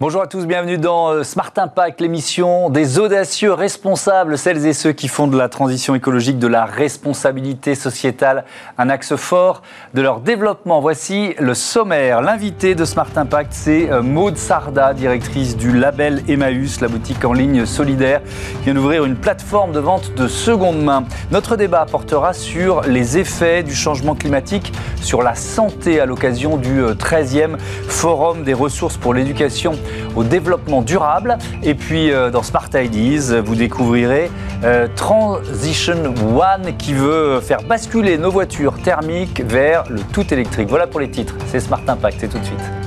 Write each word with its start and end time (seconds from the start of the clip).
Bonjour 0.00 0.22
à 0.22 0.28
tous, 0.28 0.46
bienvenue 0.46 0.78
dans 0.78 1.08
euh, 1.08 1.24
Smart 1.24 1.50
Impact, 1.56 2.00
l'émission 2.00 2.70
des 2.70 3.00
audacieux 3.00 3.52
responsables, 3.52 4.38
celles 4.38 4.64
et 4.64 4.72
ceux 4.72 4.92
qui 4.92 5.08
font 5.08 5.26
de 5.26 5.36
la 5.36 5.48
transition 5.48 5.96
écologique, 5.96 6.38
de 6.38 6.46
la 6.46 6.66
responsabilité 6.66 7.74
sociétale, 7.74 8.44
un 8.78 8.90
axe 8.90 9.16
fort 9.16 9.60
de 9.94 10.00
leur 10.00 10.20
développement. 10.20 10.80
Voici 10.80 11.34
le 11.40 11.52
sommaire. 11.52 12.22
L'invité 12.22 12.76
de 12.76 12.84
Smart 12.84 13.08
Impact, 13.16 13.52
c'est 13.52 13.90
euh, 13.90 14.00
Maude 14.00 14.36
Sarda, 14.36 14.94
directrice 14.94 15.56
du 15.56 15.76
label 15.76 16.22
Emmaüs, 16.28 16.80
la 16.80 16.86
boutique 16.86 17.24
en 17.24 17.32
ligne 17.32 17.66
solidaire, 17.66 18.20
qui 18.58 18.66
vient 18.66 18.74
d'ouvrir 18.74 19.04
une 19.04 19.16
plateforme 19.16 19.72
de 19.72 19.80
vente 19.80 20.14
de 20.14 20.28
seconde 20.28 20.80
main. 20.80 21.06
Notre 21.32 21.56
débat 21.56 21.86
portera 21.90 22.34
sur 22.34 22.82
les 22.82 23.18
effets 23.18 23.64
du 23.64 23.74
changement 23.74 24.14
climatique 24.14 24.72
sur 25.02 25.22
la 25.22 25.34
santé 25.34 25.98
à 25.98 26.06
l'occasion 26.06 26.56
du 26.56 26.82
13e 26.82 27.54
euh, 27.54 27.56
Forum 27.88 28.44
des 28.44 28.54
ressources 28.54 28.96
pour 28.96 29.12
l'éducation 29.12 29.76
au 30.16 30.24
développement 30.24 30.82
durable. 30.82 31.38
Et 31.62 31.74
puis 31.74 32.10
euh, 32.10 32.30
dans 32.30 32.42
Smart 32.42 32.68
Ideas, 32.74 33.40
vous 33.44 33.54
découvrirez 33.54 34.30
euh, 34.64 34.88
Transition 34.96 36.14
One 36.36 36.76
qui 36.76 36.94
veut 36.94 37.40
faire 37.40 37.62
basculer 37.62 38.18
nos 38.18 38.30
voitures 38.30 38.74
thermiques 38.82 39.42
vers 39.44 39.84
le 39.88 40.00
tout 40.12 40.32
électrique. 40.32 40.68
Voilà 40.68 40.86
pour 40.86 41.00
les 41.00 41.10
titres. 41.10 41.34
C'est 41.46 41.60
Smart 41.60 41.82
Impact, 41.86 42.18
c'est 42.20 42.28
tout 42.28 42.38
de 42.38 42.44
suite. 42.44 42.77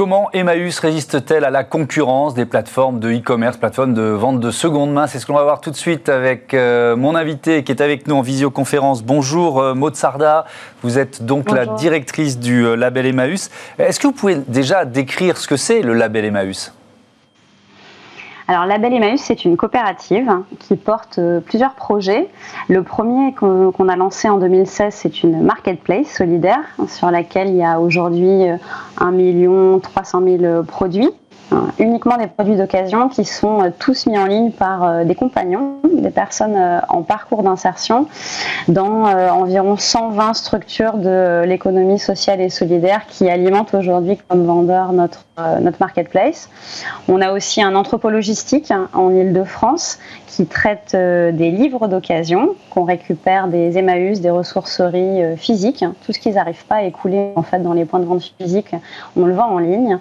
Comment 0.00 0.30
Emmaüs 0.32 0.78
résiste-t-elle 0.78 1.44
à 1.44 1.50
la 1.50 1.62
concurrence 1.62 2.32
des 2.32 2.46
plateformes 2.46 3.00
de 3.00 3.12
e-commerce, 3.12 3.58
plateformes 3.58 3.92
de 3.92 4.00
vente 4.00 4.40
de 4.40 4.50
seconde 4.50 4.94
main? 4.94 5.06
C'est 5.06 5.18
ce 5.18 5.26
qu'on 5.26 5.34
va 5.34 5.42
voir 5.42 5.60
tout 5.60 5.70
de 5.70 5.76
suite 5.76 6.08
avec 6.08 6.54
euh, 6.54 6.96
mon 6.96 7.14
invité 7.14 7.64
qui 7.64 7.72
est 7.72 7.82
avec 7.82 8.08
nous 8.08 8.14
en 8.14 8.22
visioconférence. 8.22 9.02
Bonjour 9.02 9.60
euh, 9.60 9.74
Maud 9.74 9.96
Sarda, 9.96 10.46
vous 10.82 10.98
êtes 10.98 11.26
donc 11.26 11.50
la 11.50 11.66
directrice 11.66 12.38
du 12.38 12.64
euh, 12.64 12.76
label 12.76 13.04
Emmaüs. 13.04 13.50
Est-ce 13.78 14.00
que 14.00 14.06
vous 14.06 14.14
pouvez 14.14 14.36
déjà 14.36 14.86
décrire 14.86 15.36
ce 15.36 15.46
que 15.46 15.58
c'est 15.58 15.82
le 15.82 15.92
label 15.92 16.24
Emmaüs? 16.24 16.72
Alors, 18.50 18.66
Label 18.66 18.92
Emmaüs, 18.92 19.20
c'est 19.20 19.44
une 19.44 19.56
coopérative 19.56 20.28
qui 20.58 20.74
porte 20.74 21.20
euh, 21.20 21.38
plusieurs 21.38 21.74
projets. 21.74 22.26
Le 22.68 22.82
premier 22.82 23.32
qu'on 23.32 23.88
a 23.88 23.94
lancé 23.94 24.28
en 24.28 24.38
2016, 24.38 24.92
c'est 24.92 25.22
une 25.22 25.40
marketplace 25.40 26.08
solidaire 26.08 26.58
sur 26.88 27.12
laquelle 27.12 27.50
il 27.50 27.54
y 27.54 27.62
a 27.62 27.78
aujourd'hui 27.78 28.42
1 28.98 29.78
300 29.80 30.22
000 30.40 30.62
produits 30.64 31.10
uniquement 31.78 32.16
des 32.16 32.26
produits 32.26 32.56
d'occasion 32.56 33.08
qui 33.08 33.24
sont 33.24 33.62
euh, 33.62 33.70
tous 33.78 34.06
mis 34.06 34.18
en 34.18 34.26
ligne 34.26 34.50
par 34.50 34.84
euh, 34.84 35.04
des 35.04 35.14
compagnons, 35.14 35.78
des 35.92 36.10
personnes 36.10 36.56
en 36.88 37.02
parcours 37.02 37.42
d'insertion 37.42 38.06
dans 38.68 39.04
environ 39.30 39.76
120 39.76 40.34
structures 40.34 40.98
de 40.98 41.42
l'économie 41.44 41.98
sociale 41.98 42.40
et 42.40 42.48
solidaire 42.48 43.06
qui 43.06 43.28
alimentent 43.28 43.74
aujourd'hui 43.74 44.18
comme 44.28 44.44
vendeur 44.44 44.92
notre 44.92 45.24
euh, 45.40 45.70
marketplace. 45.80 46.50
On 47.08 47.20
a 47.20 47.32
aussi 47.32 47.62
un 47.62 47.74
entrepôt 47.74 48.10
en 48.92 49.10
Ile-de-France 49.10 49.98
qui 50.26 50.46
traite 50.46 50.92
euh, 50.94 51.32
des 51.32 51.50
livres 51.50 51.88
d'occasion 51.88 52.54
qu'on 52.70 52.84
récupère 52.84 53.48
des 53.48 53.76
Emmaüs, 53.76 54.20
des 54.20 54.30
ressourceries 54.30 55.22
euh, 55.22 55.36
physiques. 55.36 55.84
Tout 56.06 56.12
ce 56.12 56.18
qu'ils 56.18 56.34
n'arrivent 56.34 56.64
pas 56.66 56.76
à 56.76 56.82
écouler 56.84 57.32
en 57.36 57.42
fait 57.42 57.58
dans 57.60 57.72
les 57.72 57.84
points 57.84 58.00
de 58.00 58.04
vente 58.04 58.32
physiques, 58.38 58.74
on 59.16 59.26
le 59.26 59.34
vend 59.34 59.48
en 59.48 59.58
ligne. 59.58 59.98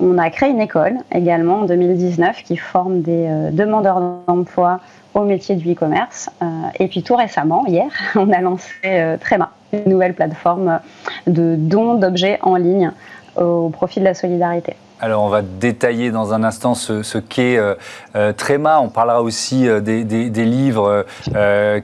On 0.00 0.18
a 0.18 0.30
créé 0.30 0.50
une 0.50 0.60
école 0.60 0.96
également 1.12 1.60
en 1.60 1.64
2019 1.64 2.42
qui 2.42 2.56
forme 2.56 3.02
des 3.02 3.28
demandeurs 3.52 4.00
d'emploi 4.26 4.80
au 5.14 5.22
métier 5.22 5.56
du 5.56 5.72
e-commerce. 5.72 6.30
et 6.78 6.86
puis 6.86 7.02
tout 7.02 7.16
récemment, 7.16 7.64
hier, 7.66 7.90
on 8.14 8.30
a 8.30 8.40
lancé 8.40 9.16
Tréma, 9.20 9.50
une 9.72 9.90
nouvelle 9.90 10.14
plateforme 10.14 10.78
de 11.26 11.56
dons 11.56 11.94
d'objets 11.94 12.38
en 12.42 12.56
ligne 12.56 12.92
au 13.36 13.70
profit 13.70 14.00
de 14.00 14.04
la 14.04 14.14
solidarité. 14.14 14.76
Alors 15.02 15.22
on 15.22 15.28
va 15.28 15.40
détailler 15.40 16.10
dans 16.10 16.34
un 16.34 16.44
instant 16.44 16.74
ce, 16.74 17.18
qu'est 17.18 17.56
euh, 17.56 17.74
euh, 18.16 18.32
Tréma. 18.34 18.80
On 18.80 18.90
parlera 18.90 19.22
aussi 19.22 19.66
euh, 19.66 19.80
des, 19.80 20.04
livres 20.44 21.04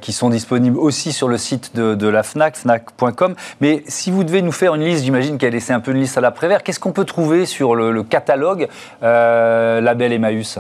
qui 0.01 0.13
sont 0.13 0.29
disponibles 0.29 0.79
aussi 0.79 1.13
sur 1.13 1.29
le 1.29 1.39
site 1.39 1.75
de, 1.75 2.09
la 2.09 2.23
FNAC, 2.23 2.57
fnac.com. 2.57 3.35
Mais 3.61 3.83
si 3.89 4.11
vous 4.11 4.25
devez 4.25 4.43
nous 4.43 4.53
faire 4.53 4.75
une 4.75 4.85
liste, 4.85 5.05
j'imagine 5.05 5.39
qu'elle 5.39 5.53
laissé 5.53 5.73
un 5.73 5.81
peu 5.81 5.93
une 5.93 6.01
liste 6.01 6.19
à 6.19 6.21
la 6.21 6.31
Prévert, 6.31 6.63
qu'est-ce 6.63 6.81
qu'on 6.81 6.93
peut 6.93 7.05
trouver 7.05 7.47
sur 7.47 7.75
le, 7.75 7.91
le 7.91 8.03
catalogue 8.03 8.69
Label 9.01 10.13
Emmaüs? 10.13 10.59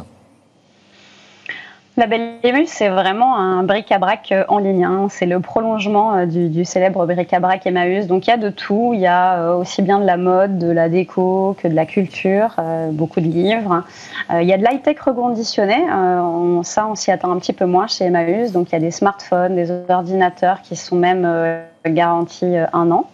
La 1.98 2.06
Belle 2.06 2.34
Emmaüs, 2.42 2.68
c'est 2.68 2.90
vraiment 2.90 3.36
un 3.36 3.62
bric-à-brac 3.62 4.30
euh, 4.30 4.44
en 4.48 4.58
ligne. 4.58 4.84
Hein. 4.84 5.06
C'est 5.08 5.24
le 5.24 5.40
prolongement 5.40 6.14
euh, 6.14 6.26
du, 6.26 6.64
célèbre 6.66 7.06
bric-à-brac 7.06 7.66
Emmaüs. 7.66 8.06
Donc 8.06 8.26
il 8.26 8.30
y 8.30 8.32
a 8.34 8.36
de 8.36 8.50
tout. 8.50 8.90
Il 8.92 9.00
y 9.00 9.06
a 9.06 9.38
euh, 9.38 9.56
aussi 9.56 9.80
bien 9.80 9.98
de 9.98 10.04
la 10.04 10.18
mode, 10.18 10.58
de 10.58 10.70
la 10.70 10.90
déco 10.90 11.56
que 11.58 11.68
de 11.68 11.74
la 11.74 11.86
culture, 11.86 12.56
beaucoup 12.92 13.20
de 13.20 13.26
livres. 13.26 13.82
il 14.30 14.46
y 14.46 14.52
a 14.52 14.58
de 14.58 14.62
l'high-tech 14.62 14.98
reconditionné. 15.00 15.86
ça, 16.62 16.86
on 16.86 16.94
s'y 16.94 17.10
attend 17.10 17.30
un 17.30 17.38
petit 17.38 17.52
peu 17.52 17.64
moins 17.64 17.86
chez 17.86 18.04
Emmaüs. 18.04 18.52
Donc 18.52 18.70
il 18.70 18.72
y 18.72 18.76
a 18.76 18.80
des 18.80 18.90
smartphones, 18.90 19.56
des 19.56 19.70
ordinateurs 19.88 20.60
qui 20.62 20.76
sont 20.76 20.96
même 20.96 21.26
garantis 21.86 22.56
un 22.72 22.90
an. 22.90 23.06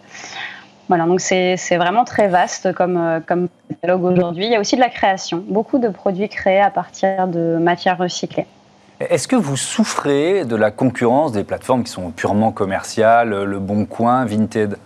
Voilà, 0.89 1.05
donc 1.05 1.21
c'est 1.21 1.77
vraiment 1.77 2.03
très 2.03 2.27
vaste 2.27 2.73
comme, 2.73 3.21
comme 3.25 3.47
catalogue 3.69 4.03
aujourd'hui. 4.03 4.45
Il 4.45 4.51
y 4.51 4.55
a 4.55 4.59
aussi 4.59 4.75
de 4.75 4.81
la 4.81 4.89
création, 4.89 5.43
beaucoup 5.47 5.79
de 5.79 5.87
produits 5.87 6.27
créés 6.27 6.61
à 6.61 6.69
partir 6.69 7.27
de 7.27 7.57
matières 7.57 7.97
recyclées. 7.97 8.45
Est-ce 9.09 9.27
que 9.27 9.35
vous 9.35 9.57
souffrez 9.57 10.45
de 10.45 10.55
la 10.55 10.71
concurrence 10.71 11.31
des 11.31 11.43
plateformes 11.43 11.83
qui 11.83 11.91
sont 11.91 12.11
purement 12.11 12.51
commerciales, 12.51 13.43
Le 13.43 13.59
Bon 13.59 13.85
Coin, 13.85 14.25
Vinted? 14.25 14.77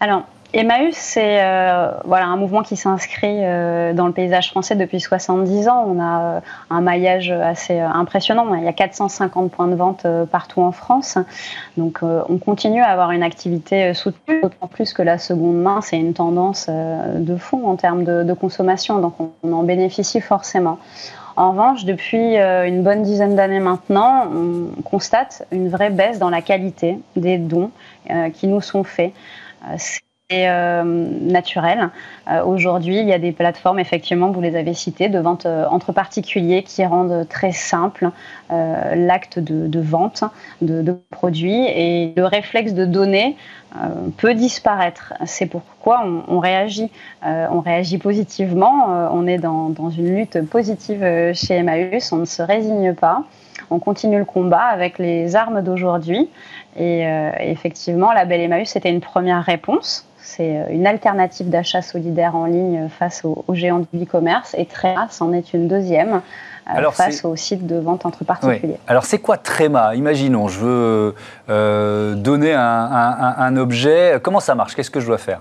Alors, 0.00 0.24
Emmaüs, 0.54 0.94
c'est 0.94 1.42
euh, 1.42 1.90
voilà, 2.04 2.26
un 2.26 2.36
mouvement 2.36 2.62
qui 2.62 2.76
s'inscrit 2.76 3.44
euh, 3.44 3.92
dans 3.92 4.06
le 4.06 4.12
paysage 4.12 4.50
français 4.50 4.76
depuis 4.76 5.00
70 5.00 5.68
ans. 5.68 5.84
On 5.88 6.00
a 6.00 6.20
euh, 6.20 6.40
un 6.70 6.80
maillage 6.80 7.32
assez 7.32 7.80
impressionnant. 7.80 8.54
Il 8.54 8.62
y 8.62 8.68
a 8.68 8.72
450 8.72 9.50
points 9.50 9.66
de 9.66 9.74
vente 9.74 10.06
partout 10.30 10.62
en 10.62 10.70
France. 10.70 11.18
Donc 11.76 12.00
on 12.02 12.38
continue 12.38 12.82
à 12.82 12.86
avoir 12.86 13.10
une 13.10 13.24
activité 13.24 13.94
soutenue, 13.94 14.42
d'autant 14.42 14.68
plus 14.68 14.92
que 14.92 15.02
la 15.02 15.18
seconde 15.18 15.60
main, 15.60 15.80
c'est 15.80 15.98
une 15.98 16.14
tendance 16.14 16.68
de 16.68 17.36
fond 17.36 17.66
en 17.66 17.74
termes 17.74 18.04
de, 18.04 18.22
de 18.22 18.32
consommation. 18.32 19.00
Donc 19.00 19.14
on 19.42 19.52
en 19.52 19.64
bénéficie 19.64 20.20
forcément. 20.20 20.78
En 21.36 21.50
revanche, 21.50 21.84
depuis 21.84 22.38
euh, 22.38 22.66
une 22.66 22.82
bonne 22.82 23.02
dizaine 23.02 23.34
d'années 23.34 23.60
maintenant, 23.60 24.28
on 24.32 24.82
constate 24.82 25.46
une 25.50 25.68
vraie 25.68 25.90
baisse 25.90 26.18
dans 26.18 26.30
la 26.30 26.42
qualité 26.42 26.98
des 27.16 27.38
dons 27.38 27.70
euh, 28.10 28.30
qui 28.30 28.46
nous 28.46 28.60
sont 28.60 28.84
faits. 28.84 29.12
Euh, 30.34 30.82
naturel. 30.84 31.90
Aujourd'hui, 32.46 33.00
il 33.00 33.06
y 33.06 33.12
a 33.12 33.18
des 33.18 33.32
plateformes, 33.32 33.78
effectivement, 33.78 34.30
vous 34.30 34.40
les 34.40 34.56
avez 34.56 34.72
citées, 34.72 35.08
de 35.08 35.18
vente 35.18 35.46
entre 35.46 35.92
particuliers 35.92 36.62
qui 36.62 36.84
rendent 36.84 37.26
très 37.28 37.52
simple 37.52 38.10
l'acte 38.50 39.38
de, 39.38 39.80
vente 39.80 40.24
de, 40.62 40.96
produits 41.10 41.66
et 41.66 42.14
le 42.16 42.24
réflexe 42.24 42.72
de 42.72 42.86
donner 42.86 43.36
euh, 43.76 43.88
peut 44.18 44.34
disparaître. 44.34 45.14
C'est 45.26 45.46
pourquoi 45.46 46.04
on, 46.28 46.38
réagit. 46.38 46.92
Euh, 47.26 47.48
on 47.50 47.58
réagit 47.58 47.98
positivement. 47.98 48.94
Euh, 48.94 49.08
on 49.10 49.26
est 49.26 49.38
dans, 49.38 49.72
une 49.90 50.14
lutte 50.14 50.40
positive 50.48 51.32
chez 51.34 51.54
Emmaüs. 51.54 52.12
On 52.12 52.18
ne 52.18 52.24
se 52.24 52.42
résigne 52.42 52.94
pas. 52.94 53.24
On 53.70 53.80
continue 53.80 54.18
le 54.18 54.24
combat 54.24 54.62
avec 54.62 54.98
les 54.98 55.34
armes 55.34 55.62
d'aujourd'hui. 55.62 56.28
Et 56.76 57.04
effectivement, 57.38 58.12
la 58.12 58.24
Belle 58.24 58.40
Emmaüs, 58.40 58.68
c'était 58.68 58.90
une 58.90 59.00
première 59.00 59.42
réponse. 59.42 60.06
C'est 60.26 60.66
une 60.70 60.86
alternative 60.86 61.50
d'achat 61.50 61.82
solidaire 61.82 62.34
en 62.34 62.46
ligne 62.46 62.88
face 62.88 63.24
aux, 63.24 63.44
géants 63.52 63.84
du 63.92 64.04
e-commerce. 64.04 64.54
Et 64.56 64.64
Tréma, 64.64 65.06
c'en 65.10 65.32
est 65.32 65.52
une 65.52 65.68
deuxième. 65.68 66.22
Alors 66.66 66.94
face 66.94 67.26
aux 67.26 67.36
sites 67.36 67.66
de 67.66 67.76
vente 67.76 68.06
entre 68.06 68.24
particuliers. 68.24 68.78
Alors 68.86 69.04
c'est 69.04 69.18
quoi 69.18 69.36
Tréma 69.36 69.94
Imaginons, 69.94 70.48
je 70.48 70.60
veux 70.60 71.14
euh, 71.50 72.14
donner 72.14 72.54
un 72.54 73.56
objet. 73.58 74.18
Comment 74.22 74.40
ça 74.40 74.54
marche? 74.54 74.74
Qu'est-ce 74.74 74.90
que 74.90 75.00
je 75.00 75.06
dois 75.06 75.18
faire? 75.18 75.40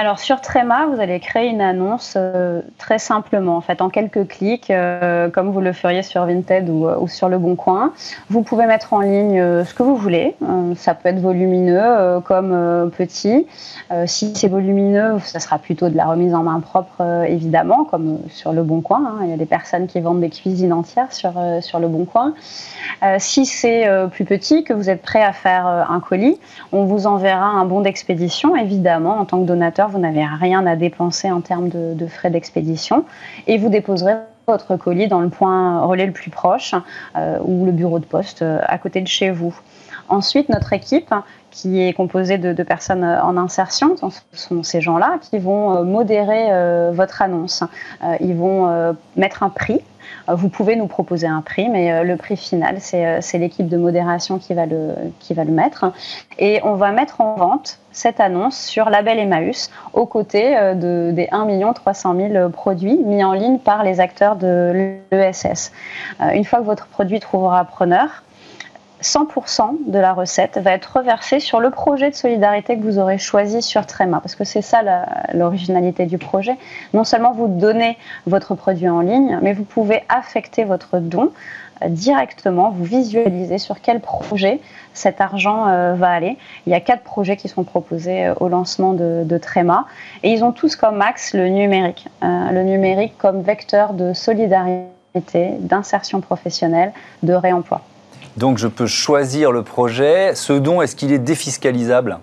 Alors 0.00 0.20
sur 0.20 0.40
Tréma, 0.40 0.86
vous 0.86 1.00
allez 1.00 1.18
créer 1.18 1.48
une 1.48 1.60
annonce 1.60 2.14
euh, 2.16 2.62
très 2.78 3.00
simplement, 3.00 3.56
en 3.56 3.60
fait, 3.60 3.82
en 3.82 3.88
quelques 3.88 4.28
clics, 4.28 4.70
euh, 4.70 5.28
comme 5.28 5.50
vous 5.50 5.60
le 5.60 5.72
feriez 5.72 6.04
sur 6.04 6.24
Vinted 6.24 6.68
ou, 6.68 6.86
ou, 6.88 7.08
sur 7.08 7.28
Le 7.28 7.36
Bon 7.36 7.56
Coin. 7.56 7.92
Vous 8.30 8.42
pouvez 8.42 8.66
mettre 8.66 8.92
en 8.92 9.00
ligne 9.00 9.40
euh, 9.40 9.64
ce 9.64 9.74
que 9.74 9.82
vous 9.82 9.96
voulez. 9.96 10.36
ça 10.76 10.94
peut 10.94 11.08
être 11.08 11.18
volumineux 11.18 12.20
comme 12.24 12.90
petit. 12.96 13.48
si 14.06 14.36
c'est 14.36 14.46
volumineux, 14.46 15.18
ça 15.24 15.40
sera 15.40 15.58
plutôt 15.58 15.88
de 15.88 15.96
la 15.96 16.04
remise 16.04 16.32
en 16.32 16.44
main 16.44 16.60
propre, 16.60 17.24
évidemment, 17.26 17.84
comme 17.84 18.20
sur 18.30 18.52
Le 18.52 18.62
Bon 18.62 18.80
Coin. 18.80 19.02
Hein. 19.04 19.24
Il 19.24 19.30
y 19.30 19.32
a 19.32 19.36
des 19.36 19.46
personnes 19.46 19.88
qui 19.88 19.98
vendent 19.98 20.20
des 20.20 20.30
cuisines 20.30 20.72
entières 20.72 21.12
sur, 21.12 21.32
sur 21.60 21.80
Le 21.80 21.88
Bon 21.88 22.04
Coin. 22.04 22.34
si 23.18 23.46
c'est 23.46 23.88
plus 24.12 24.24
petit, 24.24 24.62
que 24.62 24.72
vous 24.72 24.90
êtes 24.90 25.02
prêt 25.02 25.24
à 25.24 25.32
faire 25.32 25.66
un 25.66 25.98
colis, 25.98 26.38
on 26.70 26.84
vous 26.84 27.08
enverra 27.08 27.46
un 27.46 27.64
bon 27.64 27.80
d'expédition, 27.80 28.54
évidemment, 28.54 29.18
en 29.18 29.24
tant 29.24 29.40
que 29.40 29.46
donateur 29.46 29.87
vous 29.88 29.98
n'avez 29.98 30.24
rien 30.24 30.66
à 30.66 30.76
dépenser 30.76 31.30
en 31.30 31.40
termes 31.40 31.68
de, 31.68 32.06
frais 32.06 32.30
d'expédition 32.30 33.04
et 33.46 33.58
vous 33.58 33.68
déposerez 33.68 34.14
votre 34.46 34.76
colis 34.76 35.08
dans 35.08 35.20
le 35.20 35.28
point 35.28 35.80
relais 35.80 36.06
le 36.06 36.12
plus 36.12 36.30
proche 36.30 36.74
ou 37.16 37.66
le 37.66 37.72
bureau 37.72 37.98
de 37.98 38.06
poste 38.06 38.42
à 38.42 38.78
côté 38.78 39.00
de 39.02 39.06
chez 39.06 39.30
vous. 39.30 39.54
Ensuite, 40.08 40.48
notre 40.48 40.72
équipe, 40.72 41.12
qui 41.50 41.82
est 41.82 41.92
composée 41.92 42.38
de, 42.38 42.62
personnes 42.62 43.04
en 43.04 43.36
insertion, 43.36 43.94
ce 43.96 44.20
sont 44.32 44.62
ces 44.62 44.80
gens-là 44.80 45.18
qui 45.20 45.38
vont 45.38 45.84
modérer 45.84 46.92
votre 46.92 47.20
annonce. 47.20 47.62
Ils 48.20 48.34
vont 48.34 48.94
mettre 49.16 49.42
un 49.42 49.50
prix 49.50 49.80
euh, 49.80 49.97
vous 50.28 50.48
pouvez 50.48 50.76
nous 50.76 50.86
proposer 50.86 51.26
un 51.26 51.40
prix, 51.40 51.68
mais 51.68 51.92
euh, 51.92 52.02
le 52.02 52.16
prix 52.16 52.36
final, 52.36 52.78
euh, 52.94 53.18
c'est 53.20 53.38
l'équipe 53.38 53.68
de 53.68 53.76
modération 53.76 54.38
qui 54.38 54.54
va, 54.54 54.66
le, 54.66 54.94
mettre. 55.50 55.92
Et 56.38 56.60
on 56.64 56.74
va 56.74 56.92
mettre 56.92 57.20
en 57.20 57.34
vente 57.36 57.78
cette 57.92 58.20
annonce 58.20 58.58
sur 58.58 58.90
Label 58.90 59.18
Emmaüs 59.18 59.70
aux 59.92 60.06
côtés 60.06 60.54
de, 60.74 61.10
des 61.12 61.28
1 61.32 61.72
300 61.72 62.14
000 62.16 62.48
produits 62.50 62.98
mis 63.04 63.24
en 63.24 63.32
ligne 63.32 63.58
par 63.58 63.82
les 63.82 63.98
acteurs 63.98 64.36
de 64.36 65.00
l'ESS. 65.10 65.72
Une 66.20 66.44
fois 66.44 66.60
que 66.60 66.64
votre 66.64 66.86
produit 66.86 67.18
trouvera 67.18 67.64
preneur, 67.64 68.22
100% 69.02 69.86
de 69.86 69.98
la 69.98 70.12
recette 70.12 70.58
va 70.58 70.72
être 70.72 70.98
reversée 70.98 71.40
sur 71.40 71.60
le 71.60 71.70
projet 71.70 72.10
de 72.10 72.14
solidarité 72.14 72.76
que 72.76 72.82
vous 72.82 72.98
aurez 72.98 73.18
choisi 73.18 73.62
sur 73.62 73.86
Tréma. 73.86 74.20
Parce 74.20 74.34
que 74.34 74.44
c'est 74.44 74.62
ça 74.62 74.80
l'originalité 75.34 76.06
du 76.06 76.18
projet. 76.18 76.56
Non 76.94 77.04
seulement 77.04 77.32
vous 77.32 77.48
donnez 77.48 77.96
votre 78.26 78.54
produit 78.54 78.88
en 78.88 79.00
ligne, 79.00 79.38
mais 79.42 79.52
vous 79.52 79.64
pouvez 79.64 80.02
affecter 80.08 80.64
votre 80.64 80.98
don 80.98 81.32
euh, 81.82 81.88
directement, 81.88 82.70
vous 82.70 82.84
visualisez 82.84 83.58
sur 83.58 83.80
quel 83.80 84.00
projet 84.00 84.60
cet 84.94 85.20
argent 85.20 85.68
euh, 85.68 85.94
va 85.94 86.10
aller. 86.10 86.36
Il 86.66 86.72
y 86.72 86.74
a 86.74 86.80
quatre 86.80 87.02
projets 87.02 87.36
qui 87.36 87.48
sont 87.48 87.64
proposés 87.64 88.26
euh, 88.26 88.34
au 88.40 88.48
lancement 88.48 88.92
de, 88.92 89.22
de 89.24 89.38
Tréma 89.38 89.86
et 90.22 90.32
ils 90.32 90.44
ont 90.44 90.52
tous 90.52 90.76
comme 90.76 91.00
axe 91.02 91.34
le 91.34 91.48
numérique. 91.48 92.06
le 92.22 92.62
numérique 92.62 93.16
comme 93.18 93.42
vecteur 93.42 93.92
de 93.92 94.12
solidarité, 94.12 95.52
d'insertion 95.60 96.20
professionnelle, 96.20 96.92
de 97.22 97.32
réemploi. 97.32 97.80
Donc 98.36 98.58
je 98.58 98.68
peux 98.68 98.86
choisir 98.86 99.52
le 99.52 99.62
projet. 99.62 100.34
Ce 100.34 100.52
don, 100.52 100.82
est-ce 100.82 100.96
qu'il 100.96 101.12
est 101.12 101.18
défiscalisable? 101.18 102.18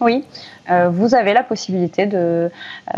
Oui, 0.00 0.24
euh, 0.70 0.88
vous 0.90 1.14
avez 1.14 1.32
la 1.32 1.42
possibilité 1.42 2.08
euh, 2.12 2.48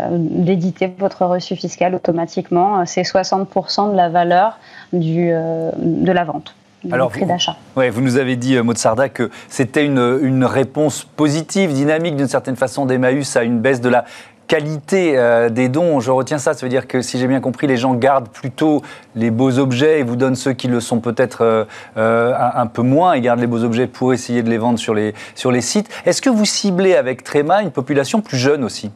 d'éditer 0.09 0.93
votre 0.99 1.25
reçu 1.25 1.55
fiscal 1.55 1.95
automatiquement. 1.95 2.85
C'est 2.85 3.01
60% 3.01 3.91
de 3.91 3.97
la 3.97 4.09
valeur 4.09 4.59
du, 4.93 5.29
euh, 5.31 5.71
de 5.77 6.11
la 6.11 6.23
vente. 6.23 6.53
Alors, 6.91 7.09
prix 7.09 7.27
d'achat. 7.27 7.57
Ouais, 7.75 7.91
vous 7.91 8.01
nous 8.01 8.17
avez 8.17 8.35
dit, 8.35 8.59
Maud 8.59 8.77
Sarda, 8.77 9.07
que 9.07 9.29
c'était 9.49 9.85
une, 9.85 10.19
une, 10.23 10.43
réponse 10.45 11.03
positive, 11.03 11.73
dynamique 11.73 12.15
d'une 12.15 12.27
certaine 12.27 12.55
façon 12.55 12.87
d'Emmaüs 12.87 13.35
à 13.35 13.43
une 13.43 13.59
baisse 13.59 13.81
de 13.81 13.89
la 13.89 14.05
qualité 14.51 15.17
euh, 15.17 15.47
des 15.47 15.69
dons, 15.69 16.01
je 16.01 16.11
retiens 16.11 16.37
ça. 16.37 16.53
Ça 16.53 16.65
veut 16.65 16.69
dire 16.69 16.85
que, 16.85 17.01
si 17.01 17.17
j'ai 17.17 17.27
bien 17.27 17.39
compris, 17.39 17.67
les 17.67 17.77
gens 17.77 17.93
gardent 17.93 18.27
plutôt 18.27 18.81
les 19.15 19.31
beaux 19.31 19.59
objets 19.59 20.01
et 20.01 20.03
vous 20.03 20.17
donnent 20.17 20.35
ceux 20.35 20.51
qui 20.51 20.67
le 20.67 20.81
sont 20.81 20.99
peut-être 20.99 21.45
euh, 21.45 21.63
euh, 21.95 22.33
un, 22.37 22.67
peu 22.67 22.81
moins 22.81 23.13
et 23.13 23.21
gardent 23.21 23.39
les 23.39 23.47
beaux 23.47 23.63
objets 23.63 23.87
pour 23.87 24.11
essayer 24.11 24.43
de 24.43 24.49
les 24.49 24.57
vendre 24.57 24.77
sur 24.77 24.93
les, 24.93 25.13
sur 25.35 25.53
les 25.53 25.61
sites. 25.61 25.87
Est-ce 26.05 26.21
que 26.21 26.29
vous 26.29 26.43
ciblez 26.43 26.95
avec 26.95 27.23
Tréma 27.23 27.61
une 27.61 27.71
population 27.71 28.19
plus 28.19 28.37
jeune 28.37 28.65
aussi? 28.65 28.91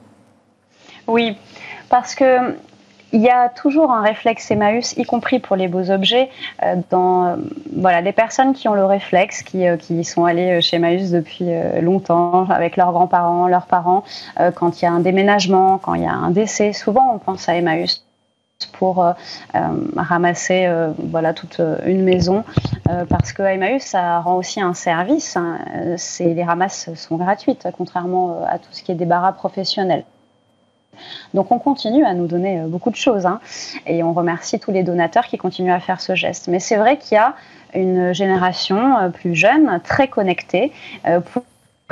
Oui, 1.07 1.38
parce 1.88 2.16
que 2.16 2.58
il 3.13 3.22
y 3.22 3.30
a 3.30 3.50
toujours 3.50 3.92
un 3.92 4.02
réflexe 4.02 4.52
Emmaüs, 4.52 4.96
y 4.98 5.04
compris 5.04 5.40
pour 5.40 5.56
les 5.56 5.68
beaux 5.68 5.90
objets, 5.90 6.30
euh, 6.63 6.75
dans 6.90 7.25
euh, 7.25 7.36
voilà, 7.75 8.02
des 8.02 8.12
personnes 8.12 8.54
qui 8.54 8.68
ont 8.68 8.74
le 8.74 8.86
réflexe, 8.86 9.42
qui, 9.42 9.68
euh, 9.68 9.78
qui 9.78 10.04
sont 10.04 10.25
allées 10.25 10.62
chez 10.62 10.78
Emmaüs 10.78 11.12
depuis 11.12 11.50
longtemps, 11.81 12.50
avec 12.50 12.78
leurs 12.78 12.92
grands-parents, 12.92 13.48
leurs 13.48 13.68
parents, 13.68 14.04
quand 14.56 14.81
il 14.81 14.86
y 14.86 14.88
a 14.88 14.92
un 14.92 15.00
déménagement, 15.00 15.78
quand 15.78 15.94
il 15.94 16.04
y 16.04 16.07
a 16.07 16.13
un 16.13 16.31
décès. 16.31 16.74
Souvent, 16.74 17.13
on 17.13 17.19
pense 17.19 17.48
à 17.50 17.56
Emmaüs 17.56 18.04
pour 18.74 19.06
ramasser 19.96 20.68
voilà 20.98 21.34
toute 21.34 21.62
une 21.86 22.04
maison 22.04 22.46
parce 23.10 23.34
que 23.34 23.44
Emmaüs 23.44 23.84
ça 23.84 24.19
rend 24.22 24.38
aussi 24.38 24.62
un 24.62 24.74
service 24.74 25.36
hein. 25.36 25.60
les 26.19 26.44
ramasses 26.44 26.90
sont 26.96 27.18
gratuites 27.18 27.68
contrairement 27.78 28.46
à 28.48 28.58
tout 28.58 28.69
ce 28.72 28.81
qui 28.81 28.94
est 28.94 28.96
débarras 28.96 29.34
professionnel 29.34 30.06
donc 31.34 31.52
on 31.52 31.60
continue 31.60 32.06
à 32.06 32.14
nous 32.14 32.28
donner 32.28 32.60
euh, 32.60 32.68
beaucoup 32.68 32.92
de 32.92 32.96
choses 32.96 33.26
hein. 33.26 33.40
et 33.86 34.04
on 34.04 34.14
remercie 34.14 34.60
tous 34.60 34.72
les 34.72 34.84
donateurs 34.84 35.26
qui 35.26 35.38
continuent 35.38 35.74
à 35.74 35.80
faire 35.80 36.02
ce 36.02 36.16
geste. 36.16 36.48
Mais 36.48 36.60
c'est 36.60 36.78
vrai 36.78 36.98
qu'il 36.98 37.16
y 37.16 37.20
a 37.20 37.36
une 37.74 38.14
génération 38.14 38.98
euh, 38.98 39.10
plus 39.10 39.36
jeune, 39.36 39.80
très 39.84 40.08
connectée, 40.08 40.72
euh, 41.08 41.20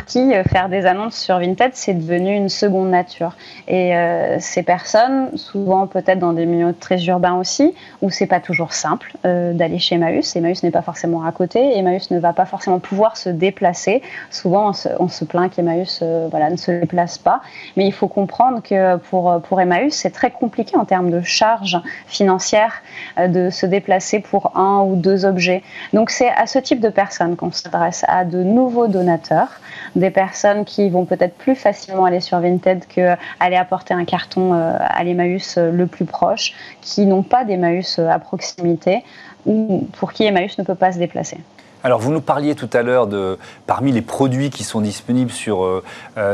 qui 0.08 0.34
euh, 0.34 0.44
faire 0.44 0.70
des 0.70 0.86
annonces 0.86 1.16
sur 1.16 1.38
Vinted, 1.40 1.72
c'est 1.74 1.94
devenu 1.94 2.36
une 2.36 2.50
seconde 2.50 2.90
nature. 2.90 3.36
Et 3.68 3.96
euh, 3.96 4.38
ces 4.40 4.64
personnes, 4.64 5.38
souvent 5.38 5.86
peut-être 5.86 6.18
dans 6.20 6.34
des 6.34 6.46
milieux 6.46 6.74
très 6.74 7.04
urbains 7.06 7.36
aussi, 7.36 7.74
où 8.02 8.10
c'est 8.10 8.26
pas 8.26 8.40
toujours 8.40 8.74
simple 8.74 9.14
euh, 9.26 9.54
d'aller 9.54 9.78
chez 9.78 9.96
Emmaüs. 9.96 10.36
Emmaüs 10.36 10.64
n'est 10.64 10.72
pas 10.72 10.82
forcément 10.82 11.24
à 11.24 11.32
côté. 11.32 11.78
Emmaüs 11.78 12.10
ne 12.10 12.20
va 12.20 12.34
pas 12.34 12.46
forcément 12.46 12.80
pouvoir 12.80 13.18
se 13.18 13.30
déplacer. 13.30 14.02
Souvent, 14.32 14.72
on 15.00 15.08
se, 15.08 15.26
plaint 15.26 15.54
qu'Emmaüs 15.54 16.04
voilà, 16.30 16.50
ne 16.50 16.58
se 16.58 16.72
déplace 16.72 17.18
pas. 17.20 17.42
Mais 17.78 17.86
il 17.86 17.94
faut 17.94 18.08
comprendre 18.08 18.62
que 18.62 18.98
pour, 18.98 19.40
pour 19.42 19.62
Emmaüs, 19.62 19.94
c'est 19.94 20.10
très 20.10 20.32
compliqué 20.32 20.76
en 20.76 20.86
termes 20.86 21.12
de 21.12 21.22
charges 21.22 21.80
financières 22.08 22.82
de 23.20 23.50
se 23.50 23.66
déplacer 23.66 24.20
pour 24.20 24.58
un 24.58 24.82
ou 24.82 24.96
deux 24.96 25.26
objets. 25.26 25.62
Donc 25.94 26.10
c'est 26.10 26.30
à 26.30 26.48
ce 26.48 26.60
type 26.60 26.80
de 26.80 26.90
personnes 26.90 27.36
qu'on 27.36 27.52
s'adresse, 27.52 28.04
à 28.08 28.26
de 28.26 28.44
nouveaux 28.44 28.88
donateurs 28.88 29.60
des 29.96 30.10
personnes 30.10 30.66
qui 30.66 30.90
vont 30.90 31.06
peut-être 31.06 31.36
plus 31.36 31.56
facilement 31.56 32.06
aller 32.06 32.20
sur 32.20 32.40
Vinted 32.40 32.86
que 32.88 33.16
aller 33.40 33.56
apporter 33.56 33.94
un 33.94 34.06
carton 34.06 34.54
euh, 34.54 34.76
à 34.80 35.04
l'Emmaüs 35.04 35.58
euh, 35.58 35.72
le 35.72 35.88
plus 35.88 36.06
proche, 36.06 36.54
qui 36.82 37.06
n'ont 37.06 37.24
pas 37.24 37.46
d'Emmaüs 37.46 38.00
euh, 38.00 38.08
à 38.08 38.20
proximité 38.20 39.04
ou 39.46 39.88
pour 40.00 40.14
qui 40.14 40.24
Emmaüs 40.24 40.58
ne 40.58 40.64
peut 40.64 40.76
pas 40.76 40.92
se 40.92 41.00
déplacer. 41.00 41.38
Alors, 41.84 42.00
vous 42.00 42.14
nous 42.14 42.22
parliez 42.22 42.56
tout 42.56 42.70
à 42.72 42.82
l'heure 42.82 43.08
de, 43.08 43.38
parmi 43.68 43.92
les 43.92 44.02
produits 44.02 44.50
qui 44.50 44.64
sont 44.64 44.80
disponibles 44.80 45.32
sur, 45.32 45.84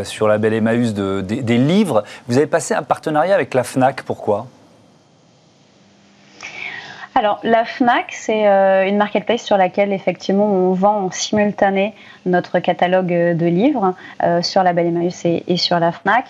sur 0.04 0.28
la 0.28 0.38
belle 0.38 0.54
Emmaüs, 0.54 0.94
de, 0.94 1.22
des 1.22 1.58
livres. 1.58 2.04
Vous 2.28 2.38
avez 2.38 2.46
passé 2.46 2.76
un 2.76 2.84
partenariat 2.84 3.34
avec 3.34 3.56
la 3.56 3.64
FNAC, 3.64 4.04
pourquoi? 4.04 4.46
Alors, 7.16 7.40
la 7.44 7.66
FNAC, 7.66 8.12
c'est 8.12 8.48
euh, 8.48 8.88
une 8.88 8.96
marketplace 8.96 9.42
sur 9.42 9.58
laquelle, 9.58 9.92
effectivement, 9.92 10.46
on 10.46 10.74
vend 10.74 11.06
en 11.06 11.12
simultané 11.12 11.94
notre 12.26 12.60
catalogue 12.60 13.08
de 13.08 13.46
livres 13.46 13.94
euh, 14.24 14.42
sur 14.42 14.64
la 14.64 14.74
Belle 14.74 14.88
Emmaüs 14.88 15.26
et, 15.26 15.58
sur 15.58 15.80
la 15.80 15.92
FNAC. 15.92 16.26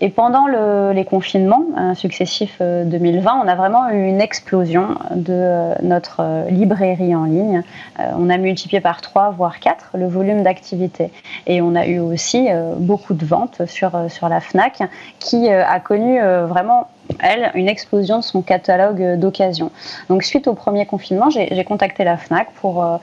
Et 0.00 0.10
pendant 0.10 0.46
les 0.46 1.04
confinements 1.04 1.64
euh, 1.78 1.94
successifs 1.94 2.60
2020, 2.60 3.42
on 3.44 3.48
a 3.48 3.54
vraiment 3.54 3.88
eu 3.90 4.06
une 4.06 4.20
explosion 4.20 4.96
de 5.14 5.72
notre 5.82 6.46
librairie 6.50 7.14
en 7.14 7.24
ligne. 7.24 7.62
on 7.98 8.28
a 8.28 8.36
multiplié 8.36 8.80
par 8.80 9.00
3, 9.00 9.30
voire 9.30 9.60
4 9.60 9.92
le 9.94 10.08
volume 10.08 10.42
d'activité. 10.42 11.10
Et 11.46 11.62
on 11.62 11.74
a 11.74 11.86
eu 11.86 12.00
aussi 12.00 12.48
beaucoup 12.76 13.14
de 13.14 13.24
ventes 13.24 13.64
sur, 13.66 13.92
sur 14.10 14.28
la 14.28 14.40
FNAC 14.40 14.82
qui 15.20 15.48
a 15.48 15.80
connu 15.80 16.20
vraiment 16.20 16.88
elle, 17.20 17.50
une 17.54 17.68
explosion 17.68 18.18
de 18.18 18.24
son 18.24 18.42
catalogue 18.42 19.18
d'occasion. 19.18 19.70
Donc, 20.08 20.22
suite 20.22 20.48
au 20.48 20.54
premier 20.54 20.86
confinement, 20.86 21.30
j'ai 21.30 21.64
contacté 21.64 22.04
la 22.04 22.16
FNAC 22.16 22.52
pour 22.54 22.82
euh, 22.82 22.96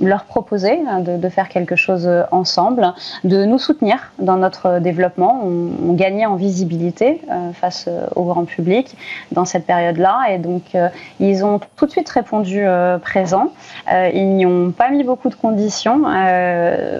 leur 0.00 0.24
proposer 0.24 0.80
hein, 0.88 1.00
de, 1.00 1.28
faire 1.28 1.48
quelque 1.48 1.76
chose 1.76 2.06
euh, 2.06 2.22
ensemble, 2.30 2.92
de 3.24 3.44
nous 3.44 3.58
soutenir 3.58 4.12
dans 4.18 4.36
notre 4.36 4.78
développement. 4.78 5.42
On, 5.44 5.92
gagnait 5.92 6.26
en 6.26 6.36
visibilité 6.36 7.20
euh, 7.30 7.52
face 7.52 7.86
euh, 7.88 8.06
au 8.14 8.24
grand 8.24 8.44
public 8.44 8.96
dans 9.32 9.44
cette 9.44 9.66
période-là. 9.66 10.26
Et 10.30 10.38
donc, 10.38 10.76
ils 11.18 11.44
ont 11.44 11.60
tout 11.76 11.86
de 11.86 11.90
suite 11.90 12.08
répondu 12.08 12.64
présent. 13.02 13.52
ils 13.90 14.28
n'y 14.36 14.46
ont 14.46 14.70
pas 14.70 14.90
mis 14.90 15.02
beaucoup 15.02 15.28
de 15.28 15.34
conditions. 15.34 16.02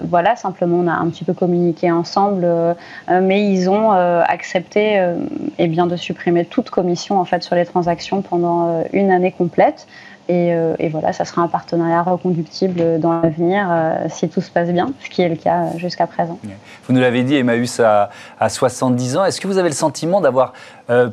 voilà, 0.03 0.35
simplement, 0.35 0.77
on 0.79 0.87
a 0.87 0.93
un 0.93 1.07
petit 1.09 1.23
peu 1.23 1.33
communiqué 1.33 1.91
ensemble. 1.91 2.47
mais 3.09 3.51
ils 3.51 3.69
ont 3.69 3.91
accepté 3.91 5.01
eh 5.57 5.67
bien, 5.67 5.87
de 5.87 5.95
supprimer 5.95 6.45
toute 6.45 6.69
commission 6.69 7.19
en 7.19 7.25
fait, 7.25 7.43
sur 7.43 7.55
les 7.55 7.65
transactions 7.65 8.21
pendant 8.21 8.83
une 8.91 9.11
année 9.11 9.31
complète. 9.31 9.87
Euh, 10.29 10.75
et, 10.77 10.89
voilà, 10.89 11.11
ça 11.11 11.25
sera 11.25 11.41
un 11.41 11.47
partenariat 11.47 12.03
reconductible 12.03 12.99
dans 12.99 13.19
l'avenir 13.21 13.67
euh, 13.69 14.05
si 14.09 14.29
tout 14.29 14.41
se 14.41 14.51
passe 14.51 14.69
bien, 14.69 14.91
ce 15.03 15.09
qui 15.09 15.21
est 15.21 15.29
le 15.29 15.35
cas 15.35 15.63
euh, 15.63 15.77
jusqu'à 15.77 16.05
présent. 16.05 16.37
Vous 16.87 16.93
nous 16.93 17.01
l'avez 17.01 17.23
dit, 17.23 17.35
Emmaüs 17.35 17.79
a, 17.79 18.09
a 18.39 18.49
70 18.49 19.17
ans. 19.17 19.25
Est-ce 19.25 19.41
que 19.41 19.47
vous 19.47 19.57
avez 19.57 19.69
le 19.69 19.75
sentiment 19.75 20.21
d'avoir 20.21 20.53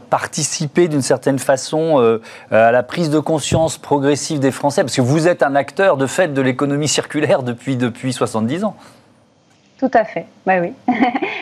participé 0.08 0.88
d'une 0.88 1.02
certaine 1.02 1.38
façon 1.38 2.18
à 2.50 2.72
la 2.72 2.82
prise 2.82 3.10
de 3.10 3.18
conscience 3.18 3.76
progressive 3.76 4.38
des 4.38 4.50
Français? 4.50 4.82
Parce 4.82 4.96
que 4.96 5.02
vous 5.02 5.28
êtes 5.28 5.42
un 5.42 5.54
acteur 5.54 5.98
de 5.98 6.06
fait 6.06 6.32
de 6.32 6.40
l'économie 6.40 6.88
circulaire 6.88 7.42
depuis, 7.42 7.76
depuis 7.76 8.14
70 8.14 8.64
ans. 8.64 8.74
Tout 9.78 9.90
à 9.92 10.04
fait, 10.04 10.26
bah 10.46 10.60
oui. 10.60 10.72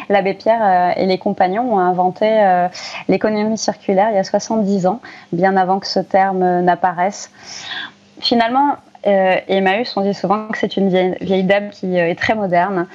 L'abbé 0.09 0.35
Pierre 0.35 0.63
euh, 0.63 1.01
et 1.01 1.07
les 1.07 1.19
compagnons 1.19 1.75
ont 1.75 1.79
inventé 1.79 2.27
euh, 2.29 2.69
l'économie 3.09 3.57
circulaire 3.57 4.11
il 4.11 4.17
y 4.17 4.19
a 4.19 4.25
70 4.25 4.87
ans, 4.87 5.01
bien 5.33 5.57
avant 5.57 5.79
que 5.79 5.87
ce 5.87 6.01
terme 6.01 6.63
n'apparaisse. 6.63 7.31
Finalement, 8.21 8.77
Euh, 9.07 9.37
Emmaüs, 9.49 9.97
on 9.97 10.03
dit 10.03 10.15
souvent 10.15 10.49
que 10.49 10.59
c'est 10.59 10.77
une 10.77 10.89
vieille, 10.89 11.45
dame 11.45 11.71
qui 11.71 11.99
euh, 11.99 12.09
est 12.09 12.15
très 12.15 12.35
moderne. 12.35 12.87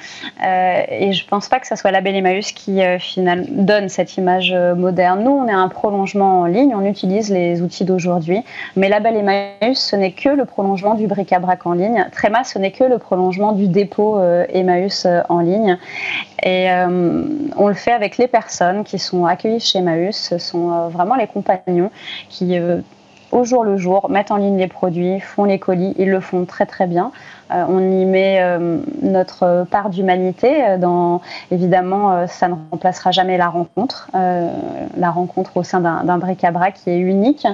Euh, 0.44 0.82
et 0.88 1.12
je 1.12 1.24
ne 1.24 1.28
pense 1.28 1.48
pas 1.48 1.60
que 1.60 1.66
ce 1.66 1.76
soit 1.76 1.90
la 1.90 2.00
belle 2.00 2.16
Emmaüs 2.16 2.52
qui 2.52 2.80
finalement 2.98 3.46
donne 3.48 3.88
cette 3.88 4.16
image 4.16 4.52
moderne. 4.52 5.22
Nous, 5.24 5.30
on 5.30 5.46
est 5.46 5.52
un 5.52 5.68
prolongement 5.68 6.40
en 6.40 6.46
ligne, 6.46 6.74
on 6.74 6.84
utilise 6.84 7.30
les 7.30 7.62
outils 7.62 7.84
d'aujourd'hui. 7.84 8.42
Mais 8.76 8.88
la 8.88 9.00
belle 9.00 9.16
Emmaüs, 9.16 9.78
ce 9.78 9.96
n'est 9.96 10.12
que 10.12 10.28
le 10.28 10.44
prolongement 10.44 10.94
du 10.94 11.06
bric-à-brac 11.06 11.66
en 11.66 11.72
ligne. 11.72 12.06
Tréma, 12.12 12.44
ce 12.44 12.58
n'est 12.58 12.72
que 12.72 12.84
le 12.84 12.98
prolongement 12.98 13.52
du 13.52 13.68
dépôt 13.68 14.20
Emmaüs 14.52 15.06
en 15.28 15.40
ligne. 15.40 15.78
Et 16.42 16.68
on 17.56 17.68
le 17.68 17.74
fait 17.74 17.92
avec 17.92 18.18
les 18.18 18.28
personnes 18.28 18.84
qui 18.84 18.98
sont 18.98 19.26
accueillies 19.26 19.60
chez 19.60 19.78
Emmaüs. 19.78 20.16
Ce 20.16 20.38
sont 20.38 20.88
vraiment 20.88 21.14
les 21.14 21.26
compagnons 21.26 21.90
qui 22.28 22.58
au 23.32 23.44
jour 23.44 23.64
le 23.64 23.76
jour, 23.76 24.10
mettent 24.10 24.30
en 24.30 24.36
ligne 24.36 24.58
les 24.58 24.68
produits, 24.68 25.20
font 25.20 25.44
les 25.44 25.58
colis, 25.58 25.94
ils 25.98 26.10
le 26.10 26.20
font 26.20 26.44
très 26.44 26.66
très 26.66 26.86
bien. 26.86 27.12
Euh, 27.52 27.64
on 27.68 27.80
y 27.80 28.04
met 28.04 28.38
euh, 28.40 28.78
notre 29.02 29.66
part 29.70 29.90
d'humanité. 29.90 30.64
Euh, 30.64 30.78
dans, 30.78 31.20
évidemment, 31.50 32.26
ça 32.26 32.48
ne 32.48 32.54
remplacera 32.70 33.10
jamais 33.10 33.36
la 33.36 33.48
rencontre, 33.48 34.08
la 34.12 35.10
rencontre 35.10 35.56
au 35.56 35.62
sein 35.62 35.80
d'un 35.80 36.18
bric-à-brac 36.18 36.74
qui 36.74 36.90
est 36.90 36.98
unique, 36.98 37.46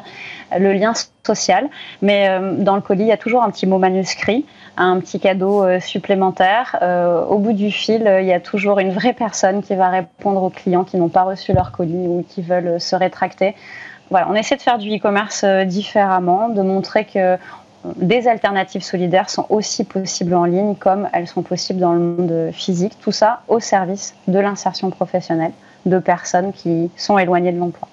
le 0.57 0.73
lien 0.73 0.93
social. 1.25 1.69
Mais 2.03 2.29
dans 2.59 2.75
le 2.75 2.81
colis, 2.81 3.05
il 3.05 3.09
y 3.09 3.13
a 3.13 3.17
toujours 3.17 3.43
un 3.43 3.51
petit 3.51 3.67
mot 3.67 3.79
manuscrit, 3.79 4.45
un 4.77 5.01
petit 5.01 5.21
cadeau 5.21 5.65
supplémentaire. 5.81 6.77
au 7.29 7.39
bout 7.39 7.53
du 7.53 7.71
fil, 7.71 8.11
il 8.21 8.27
y 8.27 8.33
a 8.33 8.41
toujours 8.41 8.79
une 8.79 8.91
vraie 8.91 9.13
personne 9.13 9.63
qui 9.63 9.75
va 9.75 9.89
répondre 9.89 10.43
aux 10.43 10.51
clients 10.51 10.85
qui 10.85 10.97
n'ont 10.97 11.09
pas 11.09 11.23
reçu 11.23 11.53
leur 11.53 11.73
colis 11.73 12.07
ou 12.07 12.25
qui 12.29 12.43
veulent 12.43 12.81
se 12.81 12.97
rétracter 12.97 13.55
voilà, 14.11 14.29
on 14.31 14.35
essaie 14.35 14.57
de 14.57 14.63
faire 14.63 14.79
du 14.79 14.95
e-commerce 14.95 15.43
euh, 15.45 15.65
différemment, 15.65 16.49
de 16.49 16.63
montrer 16.63 17.05
que 17.05 17.19
euh, 17.19 17.37
des 17.97 18.29
alternatives 18.29 18.83
solidaires 18.83 19.31
sont 19.31 19.47
aussi 19.49 19.85
possibles 19.85 20.35
en 20.35 20.45
ligne 20.45 20.75
comme 20.75 21.09
elles 21.13 21.29
sont 21.29 21.43
possibles 21.43 21.81
dans 21.81 21.93
le 21.93 22.01
monde 22.01 22.51
physique. 22.53 22.99
Tout 23.01 23.13
ça 23.13 23.43
au 23.49 23.61
service 23.61 24.15
de 24.27 24.39
l'insertion 24.39 24.91
professionnelle 24.91 25.53
de 25.87 25.99
personnes 25.99 26.53
qui 26.53 26.91
sont 26.97 27.19
éloignées 27.19 27.53
de 27.53 27.59
l'emploi. 27.59 27.89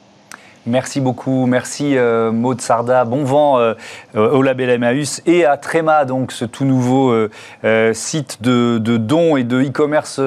Merci 0.66 1.02
beaucoup, 1.02 1.46
merci 1.46 1.98
euh, 1.98 2.32
Maud 2.32 2.62
Sarda. 2.62 3.04
Bon 3.04 3.26
vent 3.26 3.60
euh, 3.60 3.74
au 4.16 4.42
label 4.42 4.70
Emmaüs 4.70 5.22
et 5.26 5.44
à 5.44 5.58
Tréma, 5.58 6.06
donc 6.06 6.32
ce 6.32 6.46
tout 6.46 6.64
nouveau 6.64 7.12
euh, 7.12 7.94
site 7.94 8.42
de, 8.42 8.78
de, 8.78 8.96
dons 8.96 9.36
et 9.36 9.44
de 9.44 9.62
e-commerce 9.62 10.22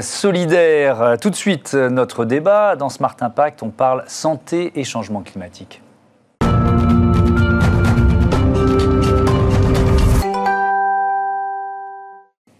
solidaire. 0.00 1.16
Tout 1.20 1.30
de 1.30 1.36
suite, 1.36 1.74
notre 1.74 2.24
débat 2.24 2.74
dans 2.74 2.88
Smart 2.88 3.16
Impact, 3.20 3.62
on 3.62 3.70
parle 3.70 4.02
santé 4.08 4.72
et 4.74 4.82
changement 4.82 5.20
climatique. 5.20 5.80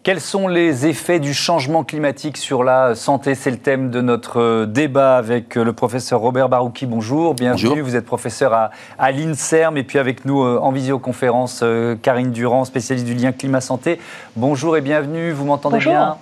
Quels 0.02 0.23
sont 0.23 0.49
les 0.49 0.87
effets 0.87 1.21
du 1.21 1.35
changement 1.35 1.85
climatique 1.85 2.38
sur 2.38 2.64
la 2.64 2.95
santé? 2.95 3.35
C'est 3.35 3.50
le 3.50 3.59
thème 3.59 3.90
de 3.90 4.00
notre 4.00 4.40
euh, 4.40 4.64
débat 4.64 5.19
avec 5.19 5.59
euh, 5.59 5.62
le 5.62 5.75
professeur 5.75 6.21
Robert 6.21 6.49
Barouki. 6.49 6.87
Bonjour, 6.87 7.35
bienvenue. 7.35 7.83
Vous 7.83 7.97
êtes 7.97 8.07
professeur 8.07 8.54
à, 8.54 8.71
à 8.99 9.11
l'INSERM 9.11 9.76
et 9.76 9.83
puis 9.83 9.99
avec 9.99 10.25
nous 10.25 10.42
euh, 10.42 10.59
en 10.59 10.73
visioconférence 10.73 11.62
Karine 12.00 12.30
Durand, 12.30 12.64
spécialiste 12.64 13.07
du 13.07 13.12
lien 13.14 13.33
climat-santé. 13.33 14.00
Bonjour 14.37 14.75
et 14.78 14.80
bienvenue. 14.80 15.33
Vous 15.33 15.45
m'entendez 15.45 15.76
bien? 15.76 16.16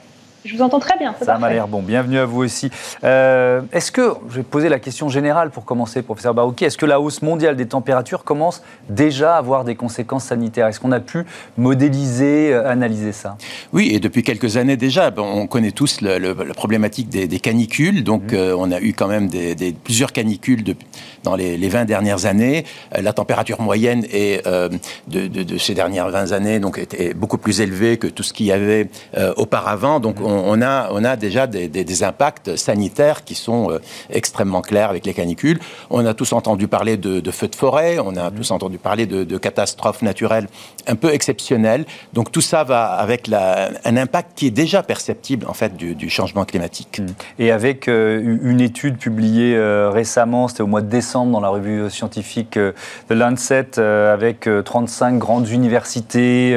Je 0.45 0.54
vous 0.54 0.62
entends 0.62 0.78
très 0.78 0.97
bien. 0.97 1.14
Ça 1.21 1.38
m'a 1.38 1.50
l'air 1.50 1.66
bon. 1.66 1.83
Bienvenue 1.83 2.18
à 2.18 2.25
vous 2.25 2.42
aussi. 2.42 2.71
Euh, 3.02 3.61
est-ce 3.73 3.90
que, 3.90 4.12
je 4.30 4.37
vais 4.37 4.42
poser 4.42 4.68
la 4.68 4.78
question 4.78 5.09
générale 5.09 5.50
pour 5.50 5.64
commencer, 5.64 6.02
professeur 6.02 6.33
Barouki, 6.33 6.64
est-ce 6.64 6.78
que 6.78 6.87
la 6.87 7.00
hausse 7.00 7.23
mondiale 7.23 7.57
des 7.57 7.66
températures 7.66 8.25
commence 8.25 8.62
déjà 8.88 9.35
à 9.35 9.38
avoir 9.38 9.64
des 9.64 9.75
conséquences 9.75 10.25
sanitaires? 10.25 10.68
Est-ce 10.68 10.80
qu'on 10.80 10.92
a 10.92 11.00
pu 11.00 11.25
modéliser, 11.57 12.52
euh, 12.52 12.71
analyser 12.71 13.12
ça? 13.12 13.37
Oui, 13.73 13.90
et 13.92 14.00
depuis 14.00 14.23
quelques 14.23 14.57
années 14.57 14.76
déjà, 14.76 15.12
on 15.16 15.47
connaît 15.47 15.73
tous 15.73 16.00
le, 16.02 16.18
la 16.18 16.54
problématique 16.54 17.09
des, 17.09 17.40
canicules. 17.40 18.04
Donc, 18.04 18.33
mmh. 18.33 18.37
euh, 18.37 18.57
on 18.57 18.71
a 18.71 18.80
eu 18.80 18.92
quand 18.92 19.09
même 19.09 19.28
des, 19.28 19.75
plusieurs 19.85 20.12
canicules 20.12 20.62
de, 20.62 20.76
dans 21.22 21.37
les, 21.37 21.56
les, 21.56 21.68
20 21.68 21.84
dernières 21.84 22.26
années. 22.26 22.64
la 22.92 23.12
température 23.12 23.60
moyenne 23.60 24.04
est, 24.12 24.44
de, 24.46 25.26
de, 25.26 25.58
ces 25.58 25.75
dernières 25.75 26.08
20 26.08 26.32
années 26.32 26.60
donc, 26.60 26.78
était 26.78 27.14
beaucoup 27.14 27.38
plus 27.38 27.60
élevée 27.60 27.98
que 27.98 28.06
tout 28.06 28.22
ce 28.22 28.32
qu'il 28.32 28.46
y 28.46 28.52
avait 28.52 28.88
auparavant. 29.37 30.00
Donc, 30.00 30.16
on, 30.20 30.62
a, 30.62 30.88
on 30.92 31.04
a 31.04 31.16
déjà 31.16 31.46
des, 31.46 32.02
impacts 32.02 32.56
sanitaires 32.56 33.25
qui 33.25 33.34
sont 33.34 33.70
euh, 33.70 33.78
extrêmement 34.10 34.62
clairs 34.62 34.90
avec 34.90 35.04
les 35.06 35.14
canicules. 35.14 35.58
On 35.90 36.04
a 36.06 36.14
tous 36.14 36.32
entendu 36.32 36.68
parler 36.68 36.96
de, 36.96 37.30
feux 37.30 37.48
de 37.48 37.54
forêt, 37.54 37.98
on 37.98 38.16
a 38.16 38.30
tous 38.30 38.50
entendu 38.50 38.78
parler 38.78 39.06
de, 39.06 39.38
catastrophes 39.38 40.02
naturelles 40.02 40.48
un 40.87 40.96
peu 40.96 41.12
exceptionnelles. 41.12 41.84
Donc 42.12 42.32
tout 42.32 42.40
ça 42.40 42.64
va 42.64 42.87
avec 42.87 43.30
un 43.32 43.96
impact 43.96 44.32
qui 44.34 44.46
est 44.46 44.50
déjà 44.50 44.82
perceptible 44.82 45.46
en 45.48 45.54
fait 45.54 45.76
du, 45.76 46.10
changement 46.10 46.44
climatique. 46.44 47.00
Mmh. 47.00 47.06
Et 47.38 47.50
avec 47.50 47.87
euh, 47.87 48.38
une 48.42 48.60
étude 48.60 48.96
publiée 48.96 49.54
euh, 49.54 49.90
récemment, 49.90 50.48
c'était 50.48 50.62
au 50.62 50.66
mois 50.66 50.80
de 50.80 50.88
décembre 50.88 51.07
dans 51.14 51.40
la 51.40 51.48
revue 51.48 51.90
scientifique 51.90 52.58
de 52.58 53.14
Lancet, 53.14 53.78
avec 53.78 54.48
35 54.64 55.18
grandes 55.18 55.48
universités 55.48 56.56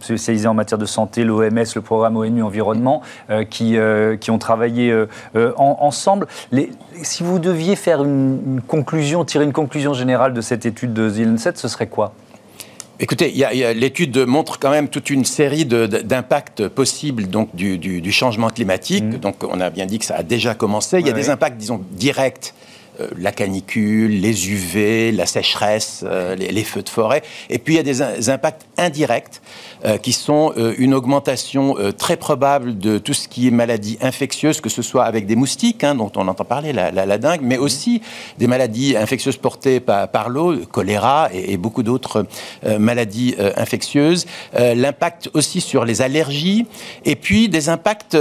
spécialisées 0.00 0.48
en 0.48 0.54
matière 0.54 0.78
de 0.78 0.86
santé, 0.86 1.24
l'OMS, 1.24 1.64
le 1.74 1.80
programme 1.80 2.16
ONU 2.16 2.42
Environnement, 2.42 3.02
euh, 3.30 3.44
qui, 3.44 3.76
euh, 3.76 4.16
qui 4.16 4.30
ont 4.30 4.38
travaillé 4.38 4.90
euh, 4.90 5.52
ensemble. 5.56 6.26
Si 7.02 7.22
vous 7.22 7.38
deviez 7.38 7.76
faire 7.76 8.02
une, 8.02 8.60
conclusion, 8.66 9.24
tirer 9.24 9.44
une 9.44 9.52
conclusion 9.52 9.94
générale 9.94 10.32
de 10.32 10.40
cette 10.40 10.66
étude 10.66 10.92
de 10.92 11.08
Zilenset, 11.08 11.52
ce 11.56 11.68
serait 11.68 11.86
quoi? 11.86 12.12
Écoutez, 12.98 13.30
l'étude 13.74 14.18
montre 14.18 14.58
quand 14.58 14.70
même 14.70 14.88
toute 14.88 15.10
une 15.10 15.24
série 15.24 15.66
d'impacts 15.66 16.66
possibles 16.68 17.26
donc, 17.26 17.54
du, 17.54 17.78
du, 17.78 18.12
changement 18.12 18.48
climatique. 18.48 19.04
Mmh. 19.04 19.18
Donc, 19.18 19.36
on 19.44 19.60
a 19.60 19.68
bien 19.68 19.84
dit 19.86 19.98
que 19.98 20.06
ça 20.06 20.16
a 20.16 20.22
déjà 20.22 20.54
commencé. 20.54 21.00
Il 21.00 21.06
y 21.06 21.10
a 21.10 21.12
des 21.12 21.28
impacts, 21.28 21.58
disons, 21.58 21.82
directs 21.92 22.54
euh, 23.00 23.08
la 23.18 23.32
canicule, 23.32 24.20
les 24.20 24.50
UV, 24.50 25.12
la 25.12 25.26
sécheresse, 25.26 26.04
euh, 26.06 26.34
les, 26.36 26.64
feux 26.64 26.82
de 26.82 26.88
forêt. 26.88 27.22
Et 27.50 27.58
puis 27.58 27.74
il 27.74 27.76
y 27.76 27.80
a 27.80 27.82
des, 27.82 28.30
impacts 28.30 28.66
indirects 28.78 29.40
euh, 29.84 29.98
qui 29.98 30.12
sont 30.12 30.52
une 30.78 30.94
augmentation 30.94 31.76
très 31.96 32.16
probable 32.16 32.78
de 32.78 32.98
tout 32.98 33.14
ce 33.14 33.28
qui 33.28 33.48
est 33.48 33.50
maladie 33.50 33.98
infectieuse, 34.00 34.60
que 34.60 34.68
ce 34.68 34.82
soit 34.82 35.04
avec 35.04 35.26
des 35.26 35.36
moustiques, 35.36 35.84
hein, 35.84 35.94
dont 35.94 36.10
on 36.16 36.28
entend 36.28 36.44
parler, 36.44 36.72
la, 36.72 36.90
la, 36.90 37.18
dingue, 37.18 37.40
mais 37.42 37.58
aussi 37.58 38.02
des 38.38 38.46
maladies 38.46 38.96
infectieuses 38.96 39.36
portées 39.36 39.80
par, 39.80 40.28
l'eau, 40.28 40.56
choléra 40.70 41.28
et, 41.32 41.56
beaucoup 41.56 41.82
d'autres 41.82 42.26
maladies 42.78 43.34
infectieuses. 43.56 44.26
L'impact 44.54 45.30
aussi 45.34 45.60
sur 45.60 45.84
les 45.84 46.02
allergies, 46.02 46.66
et 47.04 47.16
puis 47.16 47.48
des 47.48 47.68
impacts, 47.68 48.16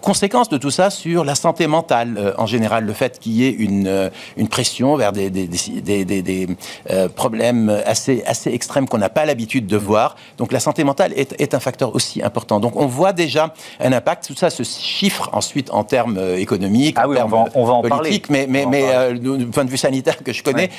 conséquences 0.00 0.48
de 0.48 0.58
tout 0.58 0.70
ça 0.70 0.90
sur 0.90 1.24
la 1.24 1.34
santé 1.34 1.66
mentale 1.66 2.34
en 2.38 2.46
général, 2.46 2.84
le 2.84 2.92
fait 2.92 3.18
qu'il 3.18 3.32
y 3.32 3.44
ait 3.44 3.50
une 3.50 4.10
une 4.36 4.48
pression 4.48 4.96
vers 4.96 5.12
des, 5.12 5.30
des, 5.30 6.46
euh, 6.90 7.08
problèmes 7.08 7.82
assez, 7.86 8.22
assez 8.26 8.50
extrêmes 8.50 8.88
qu'on 8.88 8.98
n'a 8.98 9.08
pas 9.08 9.24
l'habitude 9.24 9.66
de 9.66 9.76
voir. 9.76 10.16
Donc 10.38 10.52
la 10.52 10.60
santé 10.60 10.84
mentale 10.84 11.12
est, 11.16 11.54
un 11.54 11.60
facteur 11.60 11.94
aussi 11.94 12.22
important. 12.22 12.60
Donc 12.60 12.76
on 12.76 12.86
voit 12.86 13.12
déjà 13.12 13.54
un 13.80 13.92
impact. 13.92 14.26
Tout 14.26 14.34
ça 14.34 14.50
se 14.50 14.62
chiffre 14.62 15.30
ensuite 15.32 15.70
en 15.70 15.84
termes 15.84 16.16
euh, 16.18 16.38
économiques, 16.38 16.96
ah 16.98 17.08
en 17.08 17.14
termes 17.14 17.34
on 17.54 17.64
va, 17.64 17.72
en 17.72 17.82
politiques, 17.82 18.30
mais, 18.30 18.46
mais, 18.48 18.66
mais 18.66 18.84
euh, 18.86 19.12
du 19.12 19.46
point 19.46 19.64
de 19.64 19.70
vue 19.70 19.76
sanitaire 19.76 20.22
que 20.22 20.32
je 20.32 20.42
connais, 20.42 20.70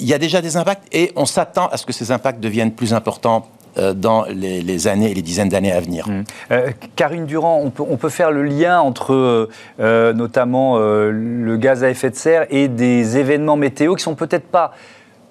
il 0.00 0.06
y 0.06 0.14
a 0.14 0.18
déjà 0.18 0.40
des 0.40 0.56
impacts 0.56 0.86
et 0.92 1.12
on 1.16 1.26
s'attend 1.26 1.68
à 1.68 1.76
ce 1.76 1.86
que 1.86 1.92
ces 1.92 2.10
impacts 2.10 2.40
deviennent 2.40 2.72
plus 2.72 2.94
importants 2.94 3.46
dans 3.94 4.24
les, 4.24 4.88
années 4.88 5.10
et 5.10 5.14
les 5.14 5.22
dizaines 5.22 5.48
d'années 5.48 5.72
à 5.72 5.80
venir. 5.80 6.08
Mmh. 6.08 6.24
Euh, 6.52 6.70
Karine 6.96 7.26
Durand, 7.26 7.60
on 7.62 7.70
peut, 7.70 7.84
on 7.88 7.96
peut, 7.96 8.08
faire 8.08 8.30
le 8.30 8.42
lien 8.42 8.80
entre 8.80 9.48
euh, 9.80 10.12
notamment 10.12 10.78
le 10.78 11.56
gaz 11.56 11.84
à 11.84 11.90
effet 11.90 12.10
de 12.10 12.16
serre 12.16 12.46
et 12.50 12.68
des 12.68 13.18
événements 13.18 13.56
météo 13.56 13.94
qui 13.94 14.02
sont 14.02 14.14
peut-être 14.14 14.46
pas 14.46 14.72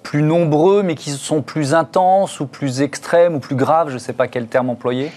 plus 0.02 0.22
nombreux, 0.22 0.82
mais 0.82 0.94
qui 0.94 1.10
sont 1.10 1.42
plus 1.42 1.74
intenses 1.74 2.40
ou 2.40 2.46
plus 2.46 2.82
extrêmes 2.82 3.34
ou 3.34 3.38
plus 3.40 3.56
graves, 3.56 3.88
je 3.88 3.94
ne 3.94 3.98
sais 3.98 4.12
pas 4.12 4.28
quel 4.28 4.46
terme 4.46 4.70
employer 4.70 5.10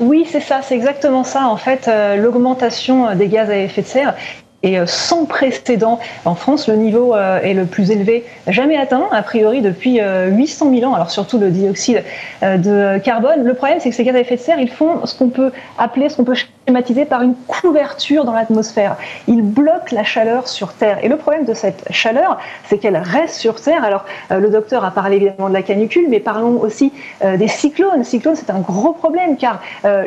oui, 0.00 0.26
c'est 0.28 0.40
ça, 0.40 0.60
c'est 0.60 0.74
exactement 0.74 1.22
ça. 1.22 1.46
En 1.46 1.56
fait, 1.56 1.88
l'augmentation 2.18 3.14
des 3.14 3.28
gaz 3.28 3.48
à 3.48 3.56
effet 3.56 3.82
de 3.82 3.86
serre, 3.86 4.16
et 4.64 4.78
euh, 4.78 4.86
sans 4.86 5.26
précédent. 5.26 6.00
En 6.24 6.34
France, 6.34 6.68
le 6.68 6.74
niveau 6.74 7.14
euh, 7.14 7.38
est 7.40 7.54
le 7.54 7.66
plus 7.66 7.92
élevé 7.92 8.24
jamais 8.48 8.76
atteint, 8.76 9.06
a 9.12 9.22
priori, 9.22 9.60
depuis 9.60 10.00
800 10.00 10.66
euh, 10.66 10.78
000 10.80 10.90
ans. 10.90 10.94
Alors 10.94 11.10
surtout 11.10 11.38
le 11.38 11.50
dioxyde 11.50 12.02
de 12.42 12.98
carbone. 12.98 13.44
Le 13.44 13.54
problème, 13.54 13.78
c'est 13.78 13.90
que 13.90 13.94
ces 13.94 14.04
gaz 14.04 14.16
à 14.16 14.20
effet 14.20 14.36
de 14.36 14.40
serre, 14.40 14.58
ils 14.58 14.70
font 14.70 15.04
ce 15.06 15.16
qu'on 15.16 15.28
peut 15.28 15.52
appeler, 15.78 16.08
ce 16.08 16.16
qu'on 16.16 16.24
peut 16.24 16.34
schématiser 16.34 17.04
par 17.04 17.22
une 17.22 17.34
couverture 17.46 18.24
dans 18.24 18.32
l'atmosphère. 18.32 18.96
Ils 19.28 19.42
bloquent 19.42 19.92
la 19.92 20.02
chaleur 20.02 20.48
sur 20.48 20.72
Terre. 20.72 20.98
Et 21.02 21.08
le 21.08 21.18
problème 21.18 21.44
de 21.44 21.52
cette 21.52 21.84
chaleur, 21.90 22.38
c'est 22.68 22.78
qu'elle 22.78 22.96
reste 22.96 23.34
sur 23.34 23.60
Terre. 23.60 23.84
Alors, 23.84 24.06
le 24.30 24.48
docteur 24.48 24.82
a 24.84 24.90
parlé 24.90 25.16
évidemment 25.16 25.50
de 25.50 25.54
la 25.54 25.62
canicule, 25.62 26.06
mais 26.08 26.20
parlons 26.20 26.58
aussi 26.60 26.92
des 27.22 27.48
cyclones. 27.48 28.02
Cyclones, 28.02 28.36
c'est 28.36 28.50
un 28.50 28.60
gros 28.60 28.92
problème 28.92 29.36
car 29.36 29.60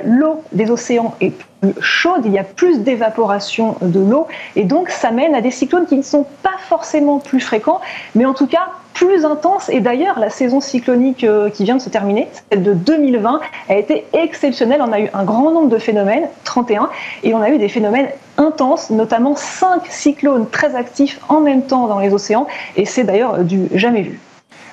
l'eau 0.04 0.42
des 0.52 0.72
océans 0.72 1.14
est 1.22 1.34
chaude, 1.80 2.22
il 2.26 2.32
y 2.32 2.40
a 2.40 2.44
plus 2.44 2.82
d'évaporation 2.82 3.76
de 3.82 4.00
l'eau, 4.00 4.28
et 4.56 4.64
donc 4.64 4.90
ça 4.90 5.12
mène 5.12 5.36
à 5.36 5.42
des 5.42 5.52
cyclones 5.52 5.86
qui 5.86 5.98
ne 5.98 6.04
sont 6.04 6.26
pas 6.44 6.58
forcément 6.68 7.20
plus 7.20 7.40
fréquents, 7.40 7.82
mais 8.16 8.26
en 8.26 8.34
tout 8.34 8.48
cas 8.48 8.70
plus 8.98 9.26
intense. 9.26 9.70
Et 9.70 9.80
d'ailleurs, 9.80 10.18
la 10.20 10.32
saison 10.32 10.60
cyclonique 10.60 11.24
euh, 11.24 11.52
qui 11.52 11.64
vient 11.64 11.76
de 11.76 11.82
se 11.82 11.90
terminer, 11.90 12.28
celle 12.52 12.64
de 12.64 12.74
2020, 12.74 13.42
a 13.70 13.76
été 13.76 14.06
exceptionnelle. 14.14 14.82
On 14.82 14.92
a 14.92 15.00
eu 15.00 15.10
un 15.14 15.24
grand 15.24 15.52
nombre 15.52 15.70
de 15.70 15.78
phénomènes, 15.78 16.28
31, 16.46 16.90
et 17.24 17.36
on 17.36 17.42
a 17.42 17.52
eu 17.52 17.60
des 17.60 17.70
phénomènes 17.70 18.10
intenses, 18.38 18.90
notamment 18.90 19.36
5 19.36 19.86
cyclones 19.88 20.50
très 20.50 20.76
actifs 20.76 21.20
en 21.30 21.42
même 21.42 21.62
temps 21.62 21.88
dans 21.88 22.00
les 22.00 22.12
océans. 22.12 22.48
Et 22.76 22.86
c'est 22.86 23.04
d'ailleurs 23.04 23.44
du 23.44 23.68
jamais 23.74 24.02
vu. 24.02 24.20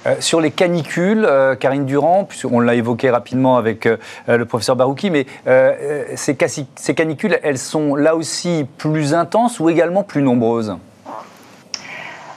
Euh, 0.06 0.16
sur 0.20 0.40
les 0.40 0.50
canicules, 0.50 1.24
euh, 1.24 1.54
Karine 1.54 1.86
Durand, 1.86 2.28
on 2.50 2.60
l'a 2.60 2.74
évoqué 2.74 3.10
rapidement 3.10 3.56
avec 3.56 3.86
euh, 3.86 3.96
le 4.28 4.44
professeur 4.44 4.76
Barouki, 4.76 5.10
mais 5.10 5.26
ces, 6.16 6.36
ces 6.76 6.94
canicules, 6.94 7.38
elles 7.42 7.58
sont 7.58 7.94
là 7.94 8.16
aussi 8.16 8.66
plus 8.78 9.14
intenses 9.14 9.60
ou 9.60 9.68
également 9.68 10.02
plus 10.02 10.22
nombreuses? 10.22 10.76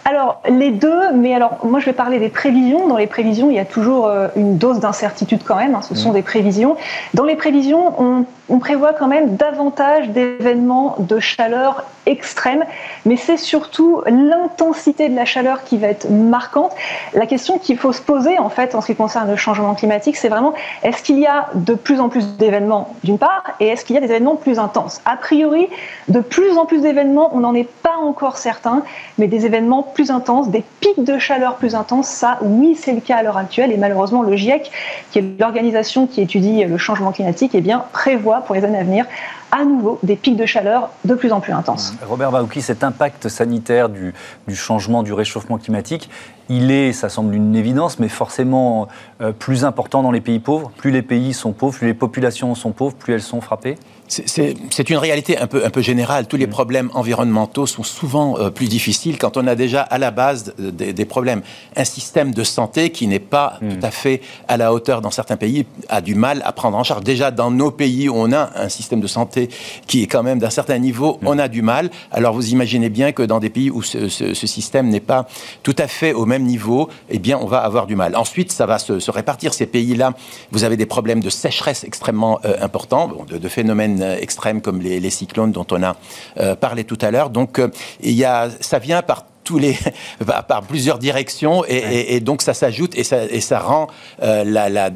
Alors, 0.10 0.42
les 0.48 0.72
deux, 0.72 1.12
mais 1.16 1.34
alors, 1.34 1.58
moi 1.66 1.82
je 1.82 1.86
vais 1.86 1.92
parler 1.94 2.18
des 2.18 2.30
prévisions. 2.30 2.88
Dans 2.88 2.96
les 2.96 3.08
prévisions, 3.08 3.50
il 3.50 3.58
y 3.58 3.60
a 3.60 3.66
toujours 3.66 4.10
une 4.38 4.58
dose 4.58 4.80
d'incertitude 4.80 5.42
quand 5.44 5.58
même, 5.58 5.76
hein, 5.76 5.82
ce 5.82 5.96
sont 5.96 6.12
mmh. 6.12 6.14
des 6.14 6.22
prévisions. 6.22 6.78
Dans 7.14 7.26
les 7.26 7.36
prévisions, 7.36 7.94
on 8.02 8.26
on 8.50 8.60
prévoit 8.60 8.94
quand 8.94 9.08
même 9.08 9.36
davantage 9.36 10.10
d'événements 10.10 10.96
de 11.00 11.20
chaleur 11.20 11.84
extrême, 12.06 12.64
mais 13.06 13.18
c'est 13.18 13.36
surtout 13.36 14.02
l'intensité 14.06 15.10
de 15.10 15.16
la 15.16 15.26
chaleur 15.26 15.66
qui 15.66 15.78
va 15.78 15.88
être 15.88 16.10
marquante. 16.10 16.72
La 17.14 17.26
question 17.26 17.60
qu'il 17.60 17.78
faut 17.78 17.92
se 17.92 18.02
poser 18.02 18.40
en 18.40 18.50
fait 18.50 18.76
en 18.76 18.82
ce 18.82 18.88
qui 18.88 18.96
concerne 18.96 19.30
le 19.30 19.36
changement 19.36 19.76
climatique, 19.76 20.16
c'est 20.16 20.30
vraiment 20.30 20.54
est-ce 20.84 21.04
qu'il 21.04 21.20
y 21.20 21.26
a 21.26 21.50
de 21.56 21.74
plus 21.74 22.00
en 22.00 22.08
plus 22.08 22.38
d'événements 22.38 22.96
d'une 23.04 23.18
part, 23.18 23.44
et 23.60 23.68
est-ce 23.68 23.84
qu'il 23.84 23.96
y 23.96 23.98
a 23.98 24.02
des 24.02 24.08
événements 24.08 24.36
plus 24.36 24.60
intenses? 24.60 25.02
A 25.06 25.18
priori, 25.18 25.68
de 26.08 26.22
plus 26.22 26.58
en 26.58 26.66
plus 26.66 26.82
d'événements, 26.82 27.32
on 27.34 27.40
n'en 27.40 27.54
est 27.54 27.70
pas 27.70 27.98
encore 28.02 28.38
certain, 28.38 28.84
mais 29.18 29.28
des 29.28 29.46
événements 29.46 29.84
plus 29.98 30.12
des 30.52 30.64
pics 30.80 31.04
de 31.04 31.18
chaleur 31.18 31.56
plus 31.56 31.74
intenses, 31.74 32.08
ça 32.08 32.38
oui 32.44 32.78
c'est 32.80 32.94
le 32.94 33.02
cas 33.02 33.18
à 33.18 33.24
l'heure 33.24 33.38
actuelle, 33.38 33.72
et 33.72 33.78
malheureusement 33.78 34.22
le 34.22 34.36
GIEC, 34.36 34.70
qui 35.10 35.18
est 35.18 35.40
l'organisation 35.40 36.06
qui 36.06 36.22
étudie 36.22 36.64
le 36.64 36.78
changement 36.78 37.12
climatique, 37.12 37.56
eh 37.56 37.62
bien 37.62 37.84
prévoit 37.94 38.42
pour 38.42 38.54
les 38.54 38.64
années 38.64 38.78
à 38.78 38.84
venir 38.84 39.06
à 39.52 39.66
nouveau 39.66 39.98
des 40.04 40.16
pics 40.16 40.36
de 40.36 40.46
chaleur 40.46 40.92
de 41.04 41.16
plus 41.16 41.32
en 41.32 41.40
plus 41.40 41.52
intenses. 41.52 41.96
Robert 42.08 42.32
Baouki, 42.32 42.62
cet 42.62 42.84
impact 42.84 43.28
sanitaire 43.28 43.90
du, 43.90 44.14
changement, 44.54 45.02
du 45.02 45.14
réchauffement 45.14 45.58
climatique, 45.58 46.12
il 46.48 46.70
est, 46.70 46.94
ça 46.94 47.10
semble 47.10 47.34
une 47.34 47.56
évidence, 47.56 47.98
mais 47.98 48.10
forcément 48.10 48.90
euh, 49.22 49.32
plus 49.32 49.66
important 49.66 50.04
dans 50.04 50.12
les 50.12 50.22
pays 50.22 50.40
pauvres. 50.40 50.72
Plus 50.78 50.92
les 50.92 51.02
pays 51.02 51.34
sont 51.34 51.54
pauvres, 51.54 51.76
plus 51.76 51.88
les 51.88 51.94
populations 51.94 52.54
sont 52.56 52.72
pauvres, 52.72 52.96
plus 52.96 53.14
elles 53.14 53.22
sont 53.22 53.42
frappées 53.42 53.78
c'est 54.08 54.90
une 54.90 54.98
réalité 54.98 55.38
un 55.38 55.48
peu, 55.48 55.66
un 55.66 55.70
peu 55.70 55.82
générale. 55.82 56.28
Tous 56.28 56.38
les 56.38 56.48
mm. 56.48 56.52
problèmes 56.52 56.90
environnementaux 56.94 57.66
sont 57.66 57.84
souvent 57.84 58.38
euh, 58.38 58.50
plus 58.50 58.68
difficiles 58.68 59.18
quand 59.18 59.38
on 59.38 59.48
a 59.48 59.56
déjà 59.56 59.82
à 59.82 59.98
la 59.98 60.12
base 60.12 60.54
des, 60.58 61.06
problèmes. 61.06 61.42
Un 61.76 61.84
système 61.84 62.34
de 62.34 62.44
santé 62.44 62.92
qui 62.92 63.08
n'est 63.08 63.20
pas 63.20 63.58
mm. 63.62 63.70
tout 63.70 63.86
à 63.86 63.92
fait 63.92 64.22
à 64.48 64.58
la 64.58 64.74
hauteur 64.74 65.02
dans 65.02 65.12
certains 65.12 65.38
pays 65.38 65.66
a 65.90 66.02
du 66.02 66.16
mal 66.16 66.42
à 66.46 66.52
prendre 66.52 66.78
en 66.78 66.84
charge. 66.84 67.04
Déjà 67.04 67.32
dans 67.32 67.52
nos 67.52 67.72
pays 67.72 68.10
où 68.10 68.16
on 68.16 68.32
a 68.32 68.52
un 68.56 68.70
système 68.70 69.02
de 69.02 69.08
santé 69.08 69.50
qui 69.88 70.04
est 70.04 70.08
quand 70.08 70.24
même 70.24 70.40
d'un 70.40 70.50
certain 70.50 70.78
niveau, 70.78 71.20
mm. 71.22 71.28
on 71.28 71.40
a 71.40 71.48
du 71.48 71.62
mal. 71.62 71.90
Alors 72.12 72.34
vous 72.34 72.50
imaginez 72.50 72.90
bien 72.90 73.12
que 73.12 73.24
dans 73.24 73.40
des 73.40 73.50
pays 73.50 73.70
où 73.70 73.82
ce, 73.82 74.08
système 74.34 74.88
n'est 74.90 75.00
pas 75.00 75.28
tout 75.64 75.76
à 75.78 75.88
fait 75.88 76.14
au 76.14 76.26
même 76.26 76.44
niveau, 76.44 76.90
eh 77.10 77.20
bien 77.20 77.38
on 77.42 77.46
va 77.46 77.58
avoir 77.58 77.88
du 77.88 77.96
mal. 77.96 78.16
Ensuite, 78.16 78.52
ça 78.52 78.66
va 78.66 78.80
se, 78.80 79.12
répartir. 79.12 79.54
Ces 79.54 79.66
pays-là, 79.66 80.14
vous 80.52 80.64
avez 80.64 80.78
des 80.78 80.86
problèmes 80.86 81.22
de 81.22 81.30
sécheresse 81.30 81.84
extrêmement 81.84 82.40
euh, 82.46 82.56
importants, 82.62 83.12
de, 83.28 83.38
de 83.38 83.48
phénomènes 83.48 83.97
euh, 84.02 84.18
extrêmes 84.20 84.62
comme 84.62 84.82
les, 84.82 85.10
cyclones 85.10 85.52
dont 85.52 85.66
on 85.72 85.82
a 85.84 85.96
euh, 86.40 86.56
parlé 86.56 86.84
tout 86.84 86.98
à 87.02 87.12
l'heure. 87.12 87.30
Donc, 87.30 87.60
euh, 87.60 87.70
il 88.02 88.14
y 88.14 88.26
a, 88.26 88.50
ça 88.60 88.80
vient 88.80 89.02
par 89.02 89.26
tous 89.44 89.58
les, 89.58 89.78
par 90.48 90.64
plusieurs 90.64 90.98
directions 90.98 91.64
et, 91.66 92.20
donc 92.20 92.42
ça 92.42 92.54
s'ajoute 92.54 92.98
et 92.98 93.06
ça, 93.06 93.24
et 93.24 93.40
ça 93.40 93.60
rend 93.60 93.88
la, 94.22 94.90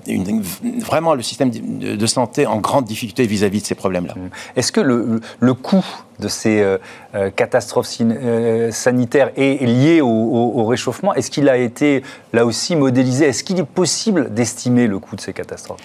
vraiment 0.81 1.15
le 1.15 1.21
système 1.21 1.51
de, 1.51 2.05
santé 2.05 2.45
en 2.45 2.57
grande 2.57 2.83
difficulté 2.83 3.25
vis-à-vis 3.25 3.61
de 3.61 3.65
ces 3.67 3.75
problèmes-là. 3.75 4.13
Est-ce 4.57 4.73
que 4.73 4.81
le, 4.81 5.21
le, 5.39 5.53
coût 5.53 5.85
de 6.19 6.27
ces 6.27 6.65
catastrophes 7.37 7.87
sanitaires 8.71 9.31
est 9.37 9.65
lié 9.65 10.01
au 10.01 10.65
réchauffement? 10.65 11.13
Est-ce 11.13 11.31
qu'il 11.31 11.47
a 11.47 11.55
été 11.55 12.03
là 12.33 12.45
aussi 12.45 12.75
modélisé? 12.75 13.27
Est-ce 13.27 13.45
qu'il 13.45 13.57
est 13.57 13.63
possible 13.63 14.33
d'estimer 14.33 14.87
le 14.87 14.99
coût 14.99 15.15
de 15.15 15.21
ces 15.21 15.31
catastrophes? 15.31 15.79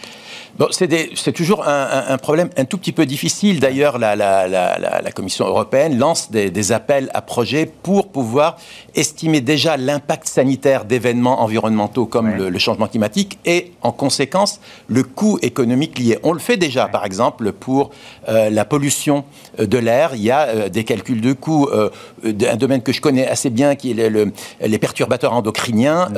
Bon, 0.58 0.68
c'est 0.70 1.32
toujours 1.32 1.68
un, 1.68 2.04
un, 2.08 2.16
problème 2.16 2.48
un 2.56 2.64
tout 2.64 2.78
petit 2.78 2.92
peu 2.92 3.04
difficile. 3.04 3.60
D'ailleurs, 3.60 3.98
la, 3.98 4.16
la, 4.16 4.48
la, 4.48 4.78
la, 4.78 5.12
Commission 5.12 5.46
européenne 5.46 5.98
lance 5.98 6.30
des, 6.30 6.50
des, 6.50 6.72
appels 6.72 7.10
à 7.12 7.20
projets 7.20 7.66
pour 7.66 8.08
pouvoir 8.08 8.56
estimer 8.94 9.42
déjà 9.42 9.76
l'impact 9.76 10.26
sanitaire 10.26 10.86
d'événements 10.86 11.42
environnementaux 11.42 12.06
comme 12.06 12.30
le, 12.30 12.48
le, 12.48 12.58
changement 12.58 12.86
climatique 12.86 13.38
et, 13.44 13.72
en 13.82 13.92
conséquence, 13.92 14.60
le 14.88 15.02
coût 15.02 15.38
économique 15.42 15.98
lié. 15.98 16.18
On 16.22 16.32
le 16.32 16.38
fait 16.38 16.56
déjà, 16.56 16.88
par 16.88 17.04
exemple, 17.04 17.52
pour 17.52 17.90
euh, 18.30 18.48
la 18.48 18.64
pollution 18.64 19.24
euh, 19.60 19.66
de 19.66 19.76
l'air. 19.76 20.12
Il 20.14 20.22
y 20.22 20.30
a 20.30 20.48
euh, 20.48 20.68
des 20.70 20.84
calculs 20.84 21.20
de 21.20 21.34
coûts. 21.34 21.68
Euh, 21.70 21.90
un 22.24 22.56
domaine 22.56 22.82
que 22.82 22.92
je 22.92 23.02
connais 23.02 23.26
assez 23.26 23.50
bien, 23.50 23.74
qui 23.76 23.90
est 23.90 24.08
le, 24.08 24.32
les 24.60 24.78
perturbateurs 24.78 25.34
endocriniens. 25.34 26.08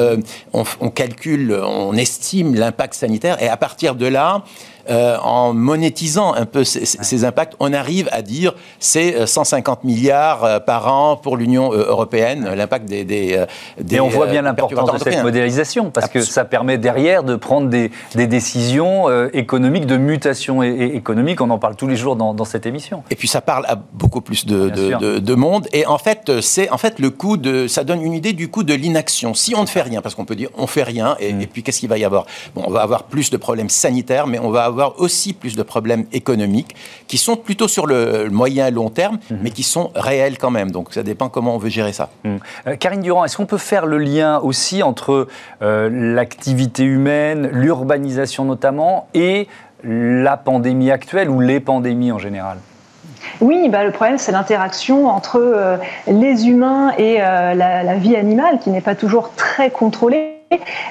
On, 0.53 0.65
on 0.81 0.91
calcule, 0.91 1.53
on 1.53 1.95
estime 1.95 2.55
l'impact 2.55 2.95
sanitaire 2.95 3.43
et 3.43 3.49
à 3.49 3.57
partir 3.57 3.95
de 3.95 4.07
là, 4.07 4.28
Merci 4.29 4.43
euh, 4.91 5.19
en 5.23 5.53
monétisant 5.53 6.33
un 6.33 6.47
peu 6.47 6.65
ces, 6.65 7.25
impacts, 7.25 7.55
on 7.61 7.75
arrive 7.75 8.09
à 8.11 8.23
dire 8.23 8.55
c'est 8.79 9.27
150 9.27 9.81
euh, 9.85 9.87
milliards 9.87 10.45
euh, 10.45 10.61
par 10.61 10.91
an 10.91 11.17
pour 11.17 11.37
l'Union 11.37 11.73
européenne, 11.73 12.49
l'impact 12.55 12.87
des, 12.87 13.05
des, 13.05 13.45
Et 13.91 14.01
on 14.01 14.09
voit 14.09 14.29
bien 14.29 14.43
l'importance 14.43 14.93
de 14.93 14.99
cette 14.99 15.23
modélisation, 15.23 15.91
parce 15.91 16.09
que 16.09 16.23
ça 16.23 16.45
permet 16.45 16.79
derrière 16.79 17.23
de 17.23 17.37
prendre 17.37 17.69
des, 17.69 17.91
décisions 18.15 19.09
économiques, 19.33 19.87
de 19.87 19.97
mutation 19.97 20.63
économique. 20.63 21.41
On 21.41 21.51
en 21.51 21.59
parle 21.59 21.77
tous 21.77 21.87
les 21.87 21.97
jours 21.97 22.17
dans, 22.17 22.45
cette 22.45 22.67
émission. 22.67 23.03
Et 23.11 23.17
puis 23.17 23.29
ça 23.29 23.41
parle 23.41 23.67
à 23.67 23.75
beaucoup 23.75 24.21
plus 24.21 24.47
de, 24.47 24.71
de, 25.19 25.35
monde. 25.35 25.67
Et 25.73 25.87
en 25.87 25.99
fait, 25.99 26.41
c'est 26.41 26.71
en 26.71 26.79
fait 26.79 26.99
le 26.99 27.11
coût 27.11 27.37
de, 27.37 27.67
ça 27.67 27.85
donne 27.85 28.03
une 28.03 28.15
idée 28.15 28.33
du 28.33 28.49
coût 28.49 28.63
de 28.63 28.75
l'inaction. 28.75 29.35
Si 29.35 29.55
on 29.55 29.63
ne 29.63 29.67
fait 29.67 29.83
rien, 29.83 30.01
parce 30.01 30.15
qu'on 30.15 30.25
peut 30.25 30.37
dire 30.37 30.49
on 30.57 30.67
fait 30.67 30.83
rien, 30.83 31.17
et, 31.21 31.33
mm. 31.33 31.43
et 31.43 31.47
puis 31.47 31.63
qu'est-ce 31.63 31.81
qu'il 31.81 31.89
va 31.89 31.99
y 31.99 32.05
avoir? 32.05 32.25
Bon, 32.55 32.63
on 32.67 32.71
va 32.71 32.81
avoir 32.81 33.05
plus 33.05 33.31
de 33.31 33.37
problèmes 33.37 33.69
sanitaires, 33.69 34.27
mais 34.27 34.39
on 34.39 34.51
va 34.51 34.65
avoir 34.65 34.78
aussi 34.99 35.33
plus 35.33 35.57
de 35.57 35.63
problèmes 35.63 36.05
économiques 36.13 36.75
qui 37.07 37.19
sont 37.19 37.37
plutôt 37.37 37.69
sur 37.69 37.87
le 37.87 38.29
moyen 38.31 38.67
et 38.67 38.71
long 38.71 38.91
terme, 38.91 39.19
mhm. 39.31 39.39
mais 39.43 39.51
qui 39.51 39.63
sont 39.63 39.91
réels 39.95 40.39
quand 40.39 40.51
même. 40.51 40.71
Donc 40.71 40.93
ça 40.93 41.03
dépend 41.03 41.29
comment 41.29 41.55
on 41.55 41.59
veut 41.59 41.69
gérer 41.69 41.93
ça. 41.93 42.11
Mhm. 42.25 42.39
Euh, 42.67 42.77
Karine 42.77 43.01
Durand, 43.01 43.25
est-ce 43.25 43.37
qu'on 43.37 43.47
peut 43.47 43.59
faire 43.59 43.87
le 43.87 43.99
lien 43.99 44.39
aussi 44.39 44.83
entre 44.83 45.29
euh, 45.63 45.89
l'activité 45.93 46.85
humaine, 46.85 47.49
l'urbanisation 47.53 48.45
notamment, 48.45 49.09
et 49.15 49.49
la 49.85 50.37
pandémie 50.37 50.91
actuelle 50.91 51.31
ou 51.31 51.41
les 51.41 51.61
pandémies 51.61 52.13
en 52.13 52.19
général? 52.19 52.59
Oui, 53.41 53.69
bah, 53.69 53.85
le 53.85 53.93
problème, 53.93 54.19
c'est 54.19 54.33
l'interaction 54.33 55.09
entre 55.09 55.39
euh, 55.39 55.77
les 56.07 56.49
humains 56.49 56.93
et 56.99 57.19
la, 57.19 57.95
vie 57.97 58.17
animale, 58.17 58.59
qui 58.61 58.71
n'est 58.71 58.81
pas 58.81 58.95
toujours 58.95 59.33
très 59.35 59.71
contrôlée. 59.71 60.38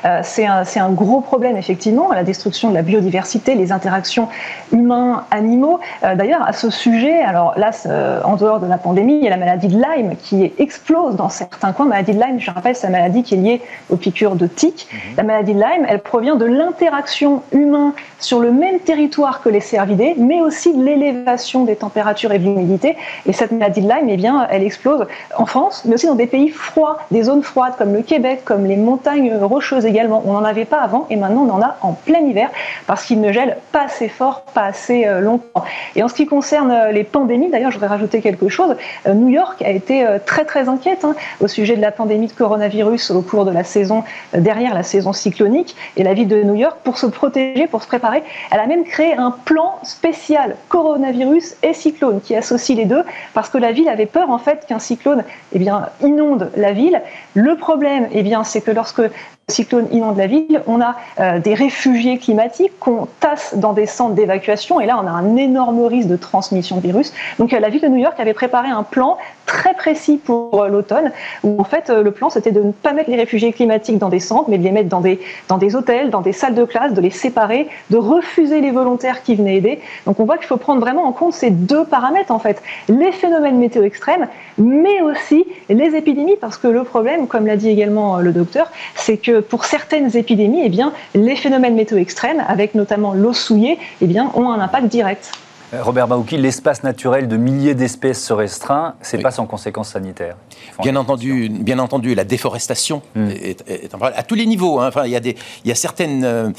Euh, 0.05 0.21
c'est 0.23 0.45
un, 0.45 0.91
gros 0.91 1.21
problème, 1.21 1.57
effectivement, 1.57 2.11
la 2.11 2.23
destruction 2.23 2.69
de 2.69 2.75
la 2.75 2.81
biodiversité, 2.81 3.55
les 3.55 3.71
interactions 3.71 4.29
humains-animaux. 4.71 5.79
Euh, 6.03 6.15
d'ailleurs, 6.15 6.47
à 6.47 6.53
ce 6.53 6.69
sujet, 6.69 7.21
alors 7.21 7.53
là, 7.57 7.71
euh, 7.85 8.21
en 8.23 8.35
dehors 8.35 8.59
de 8.59 8.67
la 8.67 8.77
pandémie, 8.77 9.17
il 9.17 9.23
y 9.23 9.27
a 9.27 9.31
la 9.31 9.37
maladie 9.37 9.67
de 9.67 9.75
Lyme 9.75 10.15
qui 10.21 10.53
explose 10.57 11.15
dans 11.15 11.29
certains 11.29 11.73
coins. 11.73 11.85
La 11.85 11.95
maladie 11.95 12.13
de 12.13 12.23
Lyme, 12.23 12.39
je 12.39 12.51
rappelle, 12.51 12.75
c'est 12.75 12.87
une 12.87 12.93
maladie 12.93 13.23
qui 13.23 13.33
est 13.35 13.37
liée 13.37 13.61
aux 13.89 13.95
piqûres 13.95 14.35
de 14.35 14.47
tiques. 14.47 14.87
Mhm. 14.91 14.99
La 15.17 15.23
maladie 15.23 15.53
de 15.53 15.59
Lyme, 15.59 15.85
elle 15.87 16.01
provient 16.01 16.35
de 16.35 16.45
l'interaction 16.45 17.41
humain 17.51 17.93
sur 18.19 18.39
le 18.39 18.51
même 18.51 18.79
territoire 18.79 19.41
que 19.41 19.49
les 19.49 19.59
cervidés, 19.59 20.15
mais 20.17 20.41
aussi 20.41 20.75
de 20.75 20.83
l'élévation 20.83 21.63
des 21.63 21.75
températures 21.75 22.31
et 22.31 22.39
de 22.39 22.45
l'humidité. 22.45 22.97
Et 23.25 23.33
cette 23.33 23.51
maladie 23.51 23.81
de 23.81 23.87
Lyme, 23.87 24.09
eh 24.09 24.17
bien, 24.17 24.47
elle 24.49 24.63
explose 24.63 25.05
en 25.37 25.45
France, 25.45 25.83
mais 25.85 25.95
aussi 25.95 26.07
dans 26.07 26.15
des 26.15 26.27
pays 26.27 26.49
froids, 26.49 26.97
des 27.11 27.23
zones 27.23 27.43
froides 27.43 27.73
comme 27.77 27.93
le 27.93 28.01
Québec, 28.01 28.41
comme 28.43 28.65
les 28.65 28.75
montagnes 28.75 29.35
rocheuses 29.41 29.85
également. 29.85 30.23
On 30.25 30.33
n'en 30.33 30.43
avait 30.43 30.65
pas 30.65 30.79
avant 30.79 31.05
et 31.09 31.15
maintenant 31.15 31.47
on 31.47 31.53
en 31.53 31.61
a 31.61 31.77
en 31.81 31.93
plein 31.93 32.19
hiver 32.19 32.49
parce 32.87 33.05
qu'il 33.05 33.21
ne 33.21 33.31
gèle 33.31 33.57
pas 33.71 33.83
assez 33.83 34.07
fort, 34.07 34.41
pas 34.53 34.65
assez 34.65 35.05
euh, 35.05 35.19
longtemps. 35.21 35.63
Et 35.95 36.03
en 36.03 36.07
ce 36.07 36.13
qui 36.13 36.25
concerne 36.25 36.71
euh, 36.71 36.91
les 36.91 37.03
pandémies, 37.03 37.49
d'ailleurs, 37.49 37.71
je 37.71 37.75
voudrais 37.75 37.89
rajouter 37.89 38.21
quelque 38.21 38.49
chose. 38.49 38.75
Euh, 39.07 39.13
New 39.13 39.29
York 39.29 39.61
a 39.61 39.69
été 39.69 40.05
très 40.25 40.45
très 40.45 40.69
inquiète 40.69 41.03
hein, 41.05 41.15
au 41.39 41.47
sujet 41.47 41.75
de 41.75 41.81
la 41.81 41.91
pandémie 41.91 42.27
de 42.27 42.33
coronavirus 42.33 43.11
au 43.11 43.21
cours 43.21 43.45
de 43.45 43.51
la 43.51 43.63
saison, 43.63 44.03
derrière 44.33 44.73
la 44.73 44.83
saison 44.83 45.13
cyclonique. 45.13 45.75
Et 45.95 46.03
la 46.03 46.13
ville 46.13 46.27
de 46.27 46.43
New 46.43 46.55
York, 46.55 46.77
pour 46.83 46.97
se 46.97 47.05
protéger, 47.05 47.67
pour 47.67 47.81
se 47.81 47.87
préparer 47.87 48.06
Elle 48.51 48.59
a 48.59 48.67
même 48.67 48.83
créé 48.83 49.15
un 49.15 49.31
plan 49.31 49.79
spécial 49.83 50.55
coronavirus 50.69 51.55
et 51.63 51.73
cyclone 51.73 52.21
qui 52.21 52.35
associe 52.35 52.77
les 52.77 52.85
deux 52.85 53.03
parce 53.33 53.49
que 53.49 53.57
la 53.57 53.71
ville 53.71 53.89
avait 53.89 54.05
peur 54.05 54.29
en 54.29 54.37
fait 54.37 54.65
qu'un 54.67 54.79
cyclone 54.79 55.23
eh 55.53 55.59
bien, 55.59 55.89
inonde 56.01 56.51
la 56.55 56.73
ville. 56.73 57.01
Le 57.33 57.55
problème, 57.55 58.07
eh 58.11 58.23
bien, 58.23 58.43
c'est 58.43 58.61
que 58.61 58.71
lorsque 58.71 59.01
cyclone 59.49 59.87
inonde 59.91 60.17
la 60.17 60.27
ville, 60.27 60.61
on 60.67 60.81
a 60.81 60.95
euh, 61.21 61.39
des 61.39 61.53
réfugiés 61.53 62.17
climatiques 62.17 62.77
qu'on 62.79 63.07
tasse 63.21 63.55
dans 63.55 63.71
des 63.71 63.85
centres 63.85 64.13
d'évacuation 64.13 64.81
et 64.81 64.85
là 64.85 64.99
on 65.01 65.07
a 65.07 65.11
un 65.11 65.37
énorme 65.37 65.85
risque 65.85 66.09
de 66.09 66.17
transmission 66.17 66.75
de 66.75 66.81
virus. 66.81 67.13
Donc 67.39 67.53
euh, 67.53 67.59
la 67.61 67.69
ville 67.69 67.79
de 67.79 67.87
New 67.87 67.95
York 67.95 68.19
avait 68.19 68.33
préparé 68.33 68.67
un 68.67 68.83
plan 68.83 69.17
très 69.47 69.73
précis 69.73 70.17
pour 70.23 70.61
euh, 70.61 70.67
l'automne 70.67 71.11
où 71.43 71.59
en 71.59 71.63
fait 71.63 71.89
le 71.89 72.11
plan 72.11 72.29
c'était 72.29 72.51
de 72.51 72.61
ne 72.61 72.71
pas 72.71 72.93
mettre 72.93 73.09
les 73.09 73.15
réfugiés 73.15 73.51
climatiques 73.51 73.97
dans 73.97 74.09
des 74.09 74.19
centres 74.19 74.49
mais 74.49 74.59
de 74.59 74.63
les 74.63 74.71
mettre 74.71 74.89
dans 74.89 75.01
des, 75.01 75.19
dans 75.47 75.57
des 75.57 75.75
hôtels, 75.75 76.11
dans 76.11 76.21
des 76.21 76.33
salles 76.33 76.53
de 76.53 76.65
classe, 76.65 76.93
de 76.93 77.01
les 77.01 77.09
séparer, 77.09 77.67
de 77.89 77.97
refuser 77.97 78.61
les 78.61 78.71
volontaires 78.71 79.23
qui 79.23 79.33
venaient 79.33 79.55
aider. 79.55 79.79
Donc 80.05 80.19
on 80.19 80.25
voit 80.25 80.37
qu'il 80.37 80.45
faut 80.45 80.57
prendre 80.57 80.81
vraiment 80.81 81.05
en 81.05 81.11
compte 81.11 81.33
ces 81.33 81.49
deux 81.49 81.85
paramètres 81.85 82.31
en 82.31 82.39
fait, 82.39 82.61
les 82.87 83.11
phénomènes 83.11 83.57
météo 83.57 83.81
extrêmes 83.83 84.27
mais 84.59 85.01
aussi 85.01 85.45
les 85.69 85.95
épidémies 85.95 86.37
parce 86.39 86.57
que 86.57 86.67
le 86.67 86.83
problème, 86.83 87.27
comme 87.27 87.47
l'a 87.47 87.57
dit 87.57 87.69
également 87.69 88.17
le 88.17 88.31
docteur, 88.31 88.71
c'est 88.95 89.17
que 89.17 89.39
pour 89.39 89.65
certaines 89.65 90.15
épidémies, 90.15 90.61
eh 90.63 90.69
bien, 90.69 90.93
les 91.15 91.35
phénomènes 91.35 91.75
météo 91.75 91.97
extrêmes, 91.97 92.43
avec 92.47 92.75
notamment 92.75 93.13
l'eau 93.13 93.33
souillée, 93.33 93.77
eh 94.01 94.07
bien, 94.07 94.31
ont 94.35 94.49
un 94.49 94.59
impact 94.59 94.87
direct. 94.87 95.31
Euh, 95.73 95.83
Robert 95.83 96.07
Baouki, 96.07 96.37
l'espace 96.37 96.83
naturel 96.83 97.27
de 97.27 97.35
milliers 97.35 97.75
d'espèces 97.75 98.23
se 98.23 98.31
restreint, 98.31 98.95
c'est 99.01 99.17
n'est 99.17 99.23
pas 99.23 99.31
sans 99.31 99.45
conséquences 99.45 99.89
sanitaires. 99.89 100.37
Bien 100.81 100.95
entendu, 100.95 101.49
bien 101.49 101.79
entendu, 101.79 102.15
la 102.15 102.23
déforestation 102.23 103.01
hmm. 103.15 103.27
est, 103.29 103.63
à 104.01 104.23
tous 104.23 104.35
les 104.35 104.45
niveaux. 104.45 104.79
Hein. 104.79 104.87
Enfin, 104.87 105.05
il 105.05 105.11
y 105.11 105.15
a 105.15 105.19
des, 105.19 105.35
il 105.65 105.67
y 105.67 105.71
a 105.71 105.75
certaines 105.75 106.23
euh, 106.23 106.51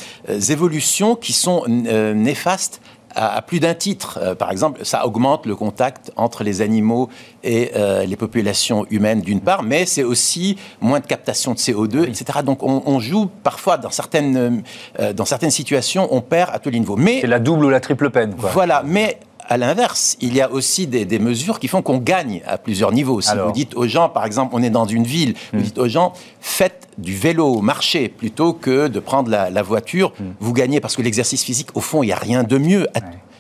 évolutions 0.51 1.17
qui 1.17 1.33
sont 1.33 1.63
euh, 1.69 2.13
néfastes 2.13 2.83
à, 3.15 3.43
plus 3.43 3.61
d'un 3.61 3.75
titre. 3.75 4.19
Euh, 4.23 4.35
par 4.35 4.51
exemple, 4.51 4.85
ça 4.85 5.07
augmente 5.07 5.47
le 5.47 5.57
contact 5.57 6.13
entre 6.17 6.45
les 6.45 6.61
animaux 6.63 7.09
et 7.43 7.73
euh, 7.77 8.05
les 8.05 8.17
populations 8.17 8.87
humaines 8.91 9.21
d'une 9.21 9.41
part, 9.41 9.63
mais 9.63 9.87
c'est 9.87 10.05
aussi 10.05 10.57
moins 10.81 11.01
de 11.01 11.07
captation 11.07 11.53
de 11.53 11.59
CO2, 11.59 12.05
etc. 12.05 12.41
Donc 12.45 12.63
on, 12.63 12.99
joue 12.99 13.27
parfois 13.43 13.79
dans 13.79 13.91
certaines, 13.91 14.63
euh, 14.99 15.13
dans 15.13 15.25
certaines 15.25 15.51
situations, 15.51 16.09
on 16.11 16.21
perd 16.21 16.51
à 16.53 16.59
tous 16.59 16.71
les 16.71 16.81
niveaux. 16.81 16.97
Mais 16.97 17.21
c'est 17.21 17.27
la 17.27 17.39
double 17.39 17.65
ou 17.65 17.71
la 17.71 17.81
triple 17.81 18.11
peine. 18.11 18.35
Voilà, 18.37 18.83
mais 18.85 19.19
à 19.49 19.57
l'inverse, 19.57 20.17
il 20.21 20.35
y 20.35 20.41
a 20.41 20.51
aussi 20.53 20.87
des, 20.87 21.19
mesures 21.19 21.59
qui 21.59 21.69
font 21.69 21.83
qu'on 21.83 21.99
gagne 21.99 22.43
à 22.47 22.59
plusieurs 22.59 22.93
niveaux. 22.93 23.21
Si 23.21 23.35
vous 23.35 23.53
dites 23.53 23.75
aux 23.75 23.89
gens, 23.89 24.09
par 24.09 24.25
exemple, 24.25 24.55
on 24.55 24.63
est 24.63 24.71
dans 24.71 24.85
une 24.85 25.05
ville, 25.05 25.35
vous 25.53 25.61
hmm. 25.61 25.63
dites 25.63 25.79
aux 25.79 25.89
gens, 25.89 26.13
faites 26.41 26.89
du 26.99 27.15
vélo, 27.15 27.61
marchez, 27.61 28.09
plutôt 28.09 28.53
que 28.53 28.89
de 28.89 29.01
prendre 29.01 29.31
la, 29.31 29.63
voiture, 29.63 30.13
hmm. 30.21 30.25
vous 30.41 30.53
gagnez 30.53 30.81
parce 30.81 30.97
que 30.97 31.03
l'exercice 31.03 31.43
physique, 31.43 31.71
au 31.75 31.81
fond, 31.81 32.03
il 32.03 32.07
n'y 32.07 32.13
a 32.13 32.17
rien 32.17 32.45
de 32.45 32.59
mieux. 32.59 32.87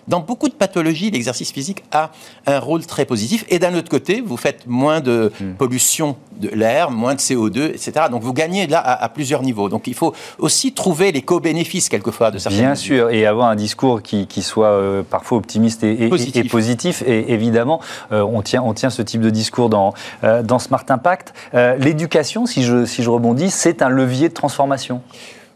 Dans 0.09 0.21
beaucoup 0.21 0.49
de 0.49 0.55
pathologies, 0.55 1.11
l'exercice 1.11 1.53
physique 1.53 1.85
a 1.93 2.11
un 2.47 2.59
rôle 2.59 2.85
très 2.87 3.05
positif. 3.05 3.45
Et 3.49 3.59
d'un 3.59 3.75
autre 3.75 3.91
côté, 3.91 4.23
vous 4.25 4.37
faites 4.37 4.67
moins 4.67 5.01
de 5.01 5.31
hmm. 5.41 5.55
pollution 5.55 6.17
de 6.41 6.49
l'air, 6.49 6.91
moins 6.91 7.15
de 7.15 7.21
CO2, 7.21 7.71
etc. 7.71 8.07
Donc 8.11 8.23
vous 8.23 8.33
gagnez 8.33 8.67
là 8.67 8.81
à, 8.81 9.09
plusieurs 9.09 9.43
niveaux. 9.43 9.69
Donc 9.69 9.87
il 9.87 9.95
faut 9.95 10.15
aussi 10.39 10.73
trouver 10.73 11.13
les 11.13 11.23
co-bénéfices 11.23 11.89
quelquefois 11.89 12.31
de 12.31 12.39
certaines 12.39 12.61
Bien 12.61 12.75
sûr, 12.75 13.11
et 13.11 13.27
avoir 13.27 13.49
un 13.49 13.57
discours 13.57 14.03
qui, 14.03 14.27
soit 14.43 14.69
euh, 14.69 15.03
parfois 15.03 15.39
optimiste 15.39 15.85
et, 15.85 16.09
positif. 16.49 17.03
Et, 17.07 17.33
évidemment, 17.33 17.81
euh, 18.13 18.23
on, 18.23 18.43
tient, 18.43 18.63
on 18.63 18.73
tient 18.73 18.91
ce 18.91 19.03
type 19.03 19.21
de 19.21 19.31
discours 19.31 19.69
dans, 19.69 19.95
euh, 20.25 20.43
dans 20.43 20.59
Smart 20.59 20.85
Impact. 20.89 21.35
L'éducation, 21.79 22.47
si 22.47 22.63
je, 22.63 22.85
si 22.85 23.03
je 23.03 23.11
rebondis, 23.11 23.51
c'est 23.51 23.83
un 23.83 23.89
levier 23.89 24.29
de 24.29 24.35
transformation. 24.35 25.03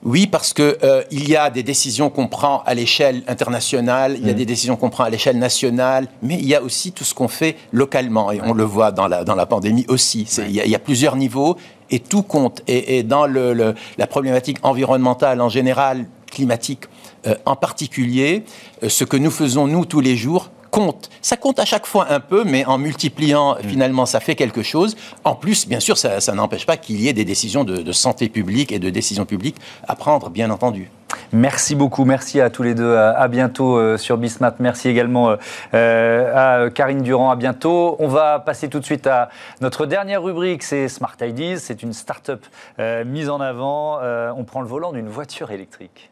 Oui, 0.05 0.27
parce 0.27 0.53
que 0.53 0.79
euh, 0.83 1.05
il 1.12 1.29
y 1.29 1.37
a 1.37 1.49
des 1.49 1.62
décisions 1.62 2.11
qu'on 2.11 2.27
prend 2.27 2.62
à 2.67 2.75
l'échelle 2.75 3.23
internationale, 3.29 4.17
il 4.19 4.27
y 4.27 4.31
a 4.31 4.33
mm. 4.33 4.37
des 4.37 4.47
décisions 4.47 4.77
qu'on 4.77 4.91
prend 4.91 5.05
à 5.05 5.11
l'échelle 5.11 5.38
nationale, 5.38 6.09
mais 6.23 6.35
il 6.35 6.47
y 6.47 6.57
a 6.57 6.62
aussi 6.62 6.91
tout 6.91 7.05
ce 7.05 7.15
qu'on 7.15 7.29
fait 7.29 7.57
localement, 7.73 8.33
et 8.33 8.41
on 8.43 8.53
le 8.53 8.65
voit 8.65 8.91
dans 8.91 9.07
la, 9.07 9.23
dans 9.23 9.37
la 9.37 9.47
pandémie 9.47 9.85
aussi. 9.88 10.23
Il 10.38 10.51
y, 10.51 10.61
a, 10.61 10.65
il, 10.65 10.71
y 10.71 10.75
a, 10.75 10.81
plusieurs 10.81 11.15
niveaux, 11.15 11.57
et 11.91 12.01
tout 12.01 12.23
compte. 12.23 12.62
Et, 12.67 12.99
et 12.99 13.03
dans 13.05 13.27
le, 13.27 13.75
la 13.97 14.07
problématique 14.09 14.59
environnementale 14.65 15.41
en 15.41 15.49
général, 15.49 16.07
climatique 16.33 16.87
euh, 17.27 17.37
en 17.47 17.55
particulier, 17.55 18.43
euh, 18.83 18.88
ce 18.88 19.05
que 19.05 19.17
nous 19.17 19.31
faisons, 19.31 19.69
nous, 19.69 19.85
tous 19.85 20.01
les 20.01 20.17
jours, 20.17 20.51
compte. 20.73 21.11
Ça 21.21 21.37
compte 21.37 21.61
à 21.61 21.65
chaque 21.65 21.87
fois 21.87 22.07
un 22.11 22.19
peu, 22.19 22.43
mais 22.45 22.65
en 22.65 22.79
multipliant, 22.79 23.55
mm. 23.55 23.69
finalement, 23.69 24.07
ça 24.07 24.19
fait 24.19 24.35
quelque 24.35 24.63
chose. 24.63 24.97
En 25.23 25.37
plus, 25.37 25.69
bien 25.69 25.79
sûr, 25.79 25.97
ça, 25.97 26.19
n'empêche 26.35 26.67
pas 26.67 26.77
qu'il 26.77 27.01
y 27.01 27.09
ait 27.09 27.13
des 27.13 27.27
décisions 27.27 27.63
de, 27.63 27.93
santé 27.93 28.29
publique 28.29 28.73
et 28.73 28.79
de 28.79 28.91
décisions 28.91 29.27
publiques 29.27 29.59
à 29.87 29.95
prendre, 29.95 30.31
bien 30.31 30.51
entendu. 30.51 30.91
Merci 31.31 31.75
beaucoup, 31.75 32.07
merci 32.07 32.41
à 32.41 32.49
tous 32.49 32.63
les 32.63 32.75
deux. 32.75 32.97
À, 32.97 33.29
bientôt 33.29 33.77
euh, 33.77 33.99
sur 33.99 34.17
Bismat. 34.17 34.55
Merci 34.61 34.89
également 34.89 35.37
euh, 35.75 36.65
à 36.65 36.71
Karine 36.71 37.03
Durand. 37.03 37.31
À 37.31 37.37
bientôt. 37.37 37.97
On 37.99 38.09
va 38.09 38.39
passer 38.39 38.69
tout 38.69 38.81
de 38.81 38.85
suite 38.85 39.07
à 39.07 39.29
notre 39.61 39.85
dernière 39.85 40.23
rubrique, 40.23 40.63
c'est 40.63 40.89
Smart 40.89 41.17
Ideas. 41.21 41.59
C'est 41.59 41.83
une 41.83 41.93
start-up 41.93 42.47
euh, 42.79 43.05
mise 43.05 43.29
en 43.29 43.41
avant. 43.41 43.99
on 44.37 44.45
prend 44.45 44.63
le 44.63 44.69
volant 44.69 44.93
d'une 44.93 45.09
voiture 45.09 45.51
électrique. 45.51 46.11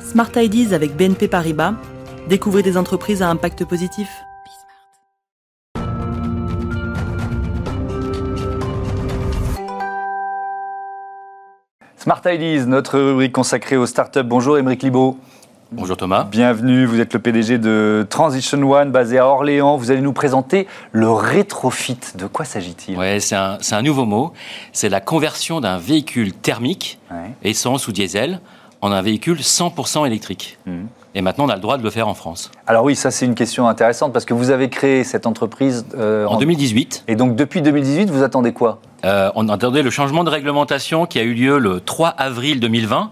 Smart 0.00 0.30
Ideas 0.36 0.74
avec 0.74 0.96
BNP 0.96 1.26
Paribas 1.26 1.74
Découvrez 2.28 2.62
des 2.62 2.76
entreprises 2.76 3.22
à 3.22 3.28
impact 3.28 3.64
positif. 3.64 4.08
Smart 11.96 12.22
Ideas, 12.24 12.64
notre 12.66 12.98
rubrique 12.98 13.32
consacrée 13.32 13.76
aux 13.76 13.86
startups. 13.86 14.22
Bonjour 14.22 14.56
Émeric 14.56 14.82
Libaud. 14.82 15.18
Bonjour 15.72 15.96
Thomas. 15.96 16.24
Bienvenue, 16.24 16.84
vous 16.84 16.98
êtes 16.98 17.12
le 17.12 17.20
PDG 17.20 17.58
de 17.58 18.04
Transition 18.10 18.60
One 18.68 18.90
basé 18.90 19.18
à 19.18 19.26
Orléans. 19.26 19.76
Vous 19.76 19.92
allez 19.92 20.00
nous 20.00 20.12
présenter 20.12 20.66
le 20.90 21.08
rétrofit. 21.10 21.98
De 22.16 22.26
quoi 22.26 22.44
s'agit-il? 22.44 22.98
Oui, 22.98 23.20
c'est 23.20 23.36
un, 23.36 23.82
nouveau 23.82 24.04
mot. 24.04 24.32
C'est 24.72 24.88
la 24.88 25.00
conversion 25.00 25.60
d'un 25.60 25.78
véhicule 25.78 26.32
thermique, 26.32 26.98
essence 27.44 27.86
ou 27.86 27.92
diesel, 27.92 28.40
en 28.82 28.92
un 28.92 29.02
véhicule 29.02 29.38
100% 29.38 30.06
électrique. 30.06 30.58
Mmh. 30.66 30.84
Et 31.14 31.22
maintenant, 31.22 31.46
on 31.46 31.48
a 31.48 31.56
le 31.56 31.60
droit 31.60 31.76
de 31.76 31.82
le 31.82 31.90
faire 31.90 32.06
en 32.06 32.14
France. 32.14 32.52
Alors 32.68 32.84
oui, 32.84 32.94
ça 32.94 33.10
c'est 33.10 33.26
une 33.26 33.34
question 33.34 33.66
intéressante 33.66 34.12
parce 34.12 34.24
que 34.24 34.32
vous 34.32 34.50
avez 34.50 34.68
créé 34.68 35.02
cette 35.02 35.26
entreprise 35.26 35.84
euh, 35.96 36.24
en, 36.26 36.38
2018. 36.38 37.04
Et 37.08 37.16
donc 37.16 37.34
depuis 37.34 37.62
2018, 37.62 38.10
vous 38.10 38.22
attendez 38.22 38.52
quoi? 38.52 38.80
Euh, 39.04 39.30
on 39.34 39.48
attendait 39.48 39.82
le 39.82 39.90
changement 39.90 40.22
de 40.22 40.30
réglementation 40.30 41.06
qui 41.06 41.18
a 41.18 41.22
eu 41.22 41.34
lieu 41.34 41.58
le 41.58 41.80
3 41.80 42.10
avril 42.10 42.60
2020. 42.60 43.10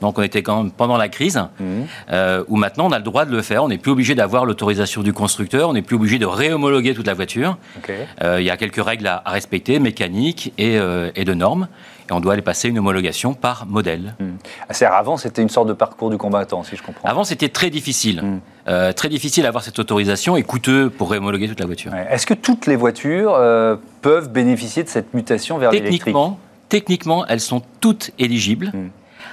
Donc 0.00 0.18
on 0.18 0.22
était 0.22 0.42
quand 0.42 0.62
même 0.62 0.72
pendant 0.72 0.96
la 0.96 1.08
crise, 1.08 1.36
mmh. 1.36 1.64
euh, 2.10 2.42
où 2.48 2.56
maintenant 2.56 2.86
on 2.86 2.92
a 2.92 2.98
le 2.98 3.04
droit 3.04 3.26
de 3.26 3.30
le 3.30 3.42
faire. 3.42 3.62
On 3.62 3.68
n'est 3.68 3.78
plus 3.78 3.92
obligé 3.92 4.16
d'avoir 4.16 4.44
l'autorisation 4.44 5.02
du 5.02 5.12
constructeur, 5.12 5.68
on 5.68 5.74
n'est 5.74 5.82
plus 5.82 5.96
obligé 5.96 6.18
de 6.18 6.26
réhomologuer 6.26 6.94
toute 6.94 7.06
la 7.06 7.14
voiture. 7.14 7.58
Il 7.88 8.42
y 8.42 8.50
a 8.50 8.56
quelques 8.56 8.84
règles 8.84 9.06
à, 9.06 9.22
respecter, 9.26 9.78
mécaniques 9.78 10.52
et, 10.58 10.80
et 11.14 11.24
de 11.24 11.34
normes 11.34 11.68
et 12.08 12.12
on 12.12 12.20
doit 12.20 12.34
aller 12.34 12.42
passer 12.42 12.68
une 12.68 12.78
homologation 12.78 13.34
par 13.34 13.66
modèle. 13.66 14.14
Hmm. 14.20 14.84
avant, 14.84 15.16
c'était 15.16 15.42
une 15.42 15.48
sorte 15.48 15.68
de 15.68 15.72
parcours 15.72 16.10
du 16.10 16.18
combattant, 16.18 16.62
si 16.62 16.76
je 16.76 16.82
comprends. 16.82 17.08
Avant, 17.08 17.24
c'était 17.24 17.48
très 17.48 17.70
difficile. 17.70 18.22
Hmm. 18.22 18.40
Euh, 18.68 18.92
très 18.92 19.08
difficile 19.08 19.44
d'avoir 19.44 19.62
cette 19.62 19.78
autorisation 19.78 20.36
et 20.36 20.42
coûteux 20.42 20.90
pour 20.90 21.10
réhomologuer 21.10 21.48
toute 21.48 21.60
la 21.60 21.66
voiture. 21.66 21.92
Est-ce 21.94 22.26
que 22.26 22.34
toutes 22.34 22.66
les 22.66 22.76
voitures 22.76 23.34
euh, 23.34 23.76
peuvent 24.02 24.30
bénéficier 24.30 24.82
de 24.82 24.88
cette 24.88 25.14
mutation 25.14 25.58
vers 25.58 25.70
l'électrique? 25.70 26.04
Techniquement, 26.04 26.38
techniquement, 26.68 27.26
elles 27.26 27.40
sont 27.40 27.62
toutes 27.80 28.10
éligibles. 28.18 28.70
Hmm. 28.74 28.88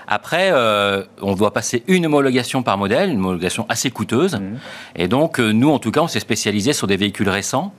Après, 0.07 0.49
euh, 0.51 1.03
on 1.21 1.35
doit 1.35 1.53
passer 1.53 1.83
une 1.87 2.05
homologation 2.05 2.61
par 2.61 2.77
modèle, 2.77 3.09
une 3.09 3.19
homologation 3.19 3.65
assez 3.69 3.89
coûteuse. 3.89 4.39
Et 4.95 5.07
donc, 5.07 5.39
nous, 5.39 5.69
en 5.69 5.79
tout 5.79 5.91
cas, 5.91 6.01
on 6.01 6.07
s'est 6.07 6.19
spécialisé 6.19 6.73
sur 6.73 6.87
des 6.87 6.97
véhicules 6.97 7.29
récents 7.29 7.73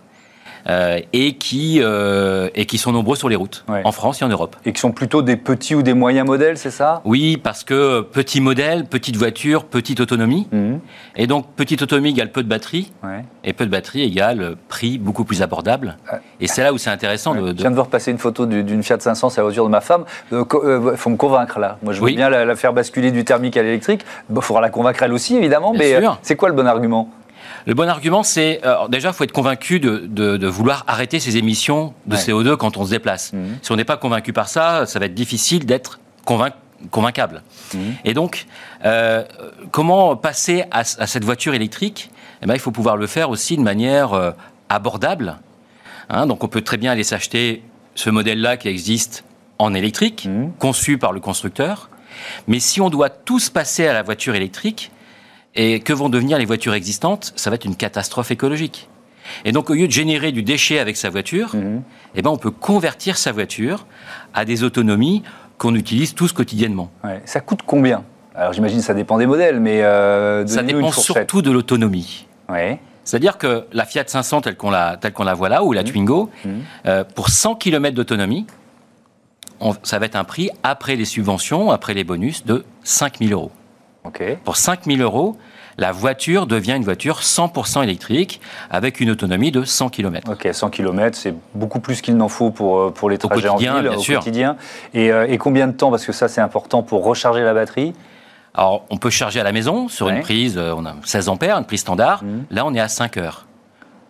euh, 0.68 1.00
et, 1.12 1.34
qui, 1.36 1.80
euh, 1.82 2.48
et 2.54 2.66
qui 2.66 2.78
sont 2.78 2.92
nombreux 2.92 3.16
sur 3.16 3.28
les 3.28 3.36
routes, 3.36 3.64
en 3.68 3.92
France 3.92 4.22
et 4.22 4.24
en 4.24 4.28
Europe. 4.28 4.56
Et 4.64 4.72
qui 4.72 4.80
sont 4.80 4.92
plutôt 4.92 5.22
des 5.22 5.36
petits 5.36 5.74
ou 5.74 5.82
des 5.82 5.94
moyens 5.94 6.26
modèles, 6.26 6.56
c'est 6.56 6.70
ça? 6.70 7.02
Oui, 7.04 7.36
parce 7.36 7.64
que 7.64 8.00
petit 8.00 8.40
modèle, 8.40 8.86
petite 8.86 9.16
voiture, 9.16 9.64
petite 9.64 10.00
autonomie. 10.00 10.48
Mhm. 10.52 10.80
Et 11.16 11.26
donc, 11.26 11.46
petite 11.54 11.82
autonomie 11.82 12.10
égale 12.10 12.32
peu 12.32 12.42
de 12.42 12.48
batterie, 12.48 12.92
et 13.44 13.52
peu 13.52 13.66
de 13.66 13.70
batterie 13.70 14.02
égale 14.02 14.56
prix 14.68 14.98
beaucoup 14.98 15.24
plus 15.24 15.42
abordable. 15.42 15.96
Et 16.40 16.46
c'est 16.46 16.62
là 16.62 16.72
où 16.72 16.78
c'est 16.78 16.90
intéressant 16.90 17.34
de, 17.34 17.48
Je 17.48 17.52
viens 17.52 17.70
de 17.70 17.74
voir 17.74 17.88
passer 17.88 18.10
une 18.10 18.18
photo 18.18 18.46
d'une 18.46 18.82
Fiat 18.82 19.00
500, 19.00 19.30
c'est 19.30 19.40
la 19.40 19.44
voiture 19.44 19.64
de 19.64 19.70
ma 19.70 19.80
femme. 19.80 20.04
Il 20.32 20.38
euh, 20.38 20.96
faut 20.96 21.10
me 21.10 21.16
convaincre 21.16 21.58
là. 21.58 21.78
Moi, 21.82 21.92
je 21.92 22.00
veux 22.00 22.10
bien 22.10 22.30
la, 22.30 22.56
faire 22.56 22.72
basculer 22.72 23.10
du 23.10 23.24
thermique 23.24 23.56
à 23.56 23.62
l'électrique. 23.62 24.04
Il 24.34 24.40
faudra 24.40 24.60
la 24.60 24.70
convaincre 24.70 25.02
elle 25.02 25.12
aussi, 25.12 25.36
évidemment. 25.36 25.72
mais 25.76 26.00
c'est 26.22 26.36
quoi 26.36 26.48
le 26.48 26.54
bon 26.54 26.66
argument? 26.66 27.10
Le 27.66 27.74
bon 27.74 27.88
argument, 27.88 28.22
c'est 28.22 28.60
euh, 28.64 28.88
déjà, 28.88 29.08
il 29.08 29.14
faut 29.14 29.24
être 29.24 29.32
convaincu 29.32 29.80
de, 29.80 30.46
vouloir 30.46 30.84
arrêter 30.86 31.18
ces 31.20 31.36
émissions 31.36 31.94
de 32.06 32.16
CO2 32.16 32.56
quand 32.56 32.76
on 32.76 32.84
se 32.84 32.90
déplace. 32.90 33.32
Mhm. 33.32 33.58
Si 33.62 33.72
on 33.72 33.76
n'est 33.76 33.84
pas 33.84 33.96
convaincu 33.96 34.32
par 34.32 34.48
ça, 34.48 34.86
ça 34.86 34.98
va 34.98 35.06
être 35.06 35.14
difficile 35.14 35.64
d'être 35.64 35.98
convaincable. 36.24 37.42
Mhm. 37.72 37.94
Et 38.04 38.14
donc, 38.14 38.46
euh, 38.84 39.24
comment 39.70 40.16
passer 40.16 40.64
à, 40.70 40.84
cette 40.84 41.24
voiture 41.24 41.54
électrique? 41.54 42.10
Eh 42.42 42.46
ben, 42.46 42.54
Il 42.54 42.60
faut 42.60 42.72
pouvoir 42.72 42.96
le 42.96 43.06
faire 43.06 43.30
aussi 43.30 43.56
de 43.56 43.62
manière 43.62 44.12
euh, 44.12 44.32
abordable. 44.68 45.38
Hein. 46.10 46.26
donc, 46.26 46.44
on 46.44 46.48
peut 46.48 46.60
très 46.60 46.76
bien 46.76 46.92
aller 46.92 47.04
s'acheter 47.04 47.62
ce 47.94 48.10
modèle-là 48.10 48.58
qui 48.58 48.68
existe 48.68 49.24
en 49.58 49.72
électrique, 49.72 50.26
mhm. 50.28 50.52
conçu 50.58 50.98
par 50.98 51.12
le 51.12 51.20
constructeur, 51.20 51.88
Mais 52.46 52.60
si 52.60 52.80
on 52.80 52.90
doit 52.90 53.08
tous 53.08 53.48
passer 53.50 53.86
à 53.86 53.92
la 53.92 54.02
voiture 54.02 54.34
électrique, 54.34 54.90
et 55.56 55.80
que 55.80 55.92
vont 55.92 56.08
devenir 56.08 56.38
les 56.38 56.44
voitures 56.44 56.74
existantes? 56.74 57.32
Ça 57.36 57.50
va 57.50 57.56
être 57.56 57.64
une 57.64 57.76
catastrophe 57.76 58.30
écologique. 58.30 58.88
Et 59.44 59.52
donc, 59.52 59.70
au 59.70 59.74
lieu 59.74 59.86
de 59.86 59.92
générer 59.92 60.32
du 60.32 60.42
déchet 60.42 60.78
avec 60.78 60.96
sa 60.96 61.10
voiture, 61.10 61.54
mhm. 61.54 61.82
eh 62.14 62.22
ben, 62.22 62.30
on 62.30 62.36
peut 62.36 62.50
convertir 62.50 63.16
sa 63.16 63.32
voiture 63.32 63.86
à 64.34 64.44
des 64.44 64.62
autonomies 64.62 65.22
qu'on 65.58 65.74
utilise 65.74 66.14
tous 66.14 66.32
quotidiennement. 66.32 66.90
Ça 67.24 67.40
coûte 67.40 67.60
combien? 67.64 68.04
Alors, 68.34 68.52
j'imagine 68.52 68.78
que 68.78 68.84
ça 68.84 68.94
dépend 68.94 69.18
des 69.18 69.26
modèles, 69.26 69.60
mais 69.60 69.82
euh, 69.82 70.46
ça 70.46 70.62
dépend 70.62 70.90
surtout 70.90 71.42
de 71.42 71.50
l'autonomie. 71.50 72.26
C'est-à-dire 73.04 73.38
que 73.38 73.66
la 73.72 73.84
Fiat 73.84 74.04
500 74.06 74.40
telle 74.40 74.56
qu'on 74.56 74.70
la, 74.70 74.96
telle 74.96 75.12
qu'on 75.12 75.24
la 75.24 75.34
voit 75.34 75.48
là, 75.48 75.62
ou 75.62 75.72
la 75.72 75.82
mhm. 75.82 75.88
Twingo, 75.88 76.30
mhm. 76.44 76.62
Euh, 76.86 77.04
pour 77.04 77.28
100 77.28 77.56
km 77.56 77.94
d'autonomie, 77.94 78.46
ça 79.82 79.98
va 79.98 80.06
être 80.06 80.16
un 80.16 80.24
prix, 80.24 80.50
après 80.62 80.96
les 80.96 81.04
subventions, 81.04 81.70
après 81.70 81.94
les 81.94 82.04
bonus, 82.04 82.44
de 82.44 82.64
5 82.82 83.18
000 83.20 83.32
euros. 83.32 83.52
Pour 84.44 84.56
5 84.56 84.84
000 84.84 85.00
euros, 85.00 85.36
la 85.78 85.92
voiture 85.92 86.46
devient 86.46 86.74
une 86.76 86.84
voiture 86.84 87.20
100% 87.20 87.82
électrique 87.82 88.40
avec 88.70 89.00
une 89.00 89.10
autonomie 89.10 89.50
de 89.50 89.64
100 89.64 89.88
km. 89.88 90.30
Ok, 90.30 90.48
100 90.52 90.70
km, 90.70 91.16
c'est 91.16 91.34
beaucoup 91.54 91.80
plus 91.80 92.00
qu'il 92.00 92.16
n'en 92.16 92.28
faut 92.28 92.50
pour, 92.50 92.78
euh, 92.78 92.90
pour 92.90 93.10
les 93.10 93.18
trajets 93.18 93.48
en 93.48 93.56
ville, 93.56 93.88
au 93.88 94.02
quotidien. 94.02 94.56
Et, 94.92 95.10
euh, 95.10 95.26
et, 95.28 95.38
combien 95.38 95.66
de 95.66 95.72
temps, 95.72 95.90
parce 95.90 96.04
que 96.04 96.12
ça 96.12 96.28
c'est 96.28 96.40
important 96.40 96.82
pour 96.82 97.04
recharger 97.04 97.42
la 97.42 97.54
batterie? 97.54 97.92
Alors, 98.54 98.84
on 98.88 98.98
peut 98.98 99.10
charger 99.10 99.40
à 99.40 99.44
la 99.44 99.50
maison 99.50 99.88
sur 99.88 100.08
une 100.08 100.20
prise, 100.20 100.56
euh, 100.56 100.74
on 100.76 100.86
a 100.86 100.94
16 101.04 101.28
ampères, 101.28 101.56
une 101.58 101.64
prise 101.64 101.80
standard. 101.80 102.22
Mmh. 102.22 102.44
Là, 102.50 102.64
on 102.64 102.74
est 102.74 102.80
à 102.80 102.88
5 102.88 103.16
heures. 103.16 103.46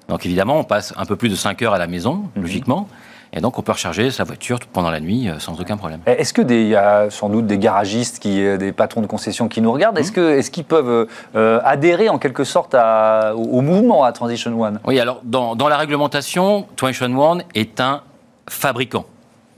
Donc 0.09 0.26
évidemment, 0.26 0.59
on 0.59 0.64
passe 0.64 0.92
un 0.98 1.07
peu 1.07 1.16
plus 1.16 1.30
de 1.30 1.35
5 1.35 1.62
heures 1.62 1.72
à 1.72 1.78
la 1.78 1.87
maison, 1.87 2.28
mmh. 2.37 2.42
logiquement. 2.42 2.88
Et 3.37 3.40
donc, 3.40 3.59
on 3.59 3.62
peut 3.62 3.73
recharger 3.73 4.11
sa 4.12 4.23
voiture 4.23 4.61
pendant 4.73 4.90
la 4.90 5.01
nuit 5.01 5.29
euh, 5.29 5.40
sans 5.40 5.61
aucun 5.61 5.77
problème. 5.77 6.01
Est-ce 6.07 6.33
qu'il 6.33 6.68
y 6.68 6.77
a 6.77 7.11
sans 7.11 7.29
doute 7.29 7.47
des 7.47 7.59
garagistes, 7.59 8.20
qui, 8.20 8.44
euh, 8.44 8.57
des 8.57 8.70
patrons 8.70 9.01
de 9.01 9.09
concession 9.09 9.49
qui 9.49 9.61
nous 9.61 9.73
regardent? 9.73 9.99
Est-ce 9.99 10.12
mmh. 10.12 10.51
qu'ils 10.53 10.64
peuvent 10.64 11.09
euh, 11.35 11.61
adhérer 11.64 12.09
en 12.09 12.18
quelque 12.18 12.44
sorte 12.44 12.75
au, 12.75 13.61
mouvement 13.61 14.05
à 14.05 14.12
Transition 14.12 14.61
One? 14.61 14.79
Oui, 14.87 15.01
alors 15.01 15.20
dans, 15.25 15.57
la 15.68 15.77
réglementation, 15.77 16.66
Transition 16.77 17.18
One 17.18 17.42
est 17.55 17.81
un 17.81 18.03
fabricant. 18.49 19.05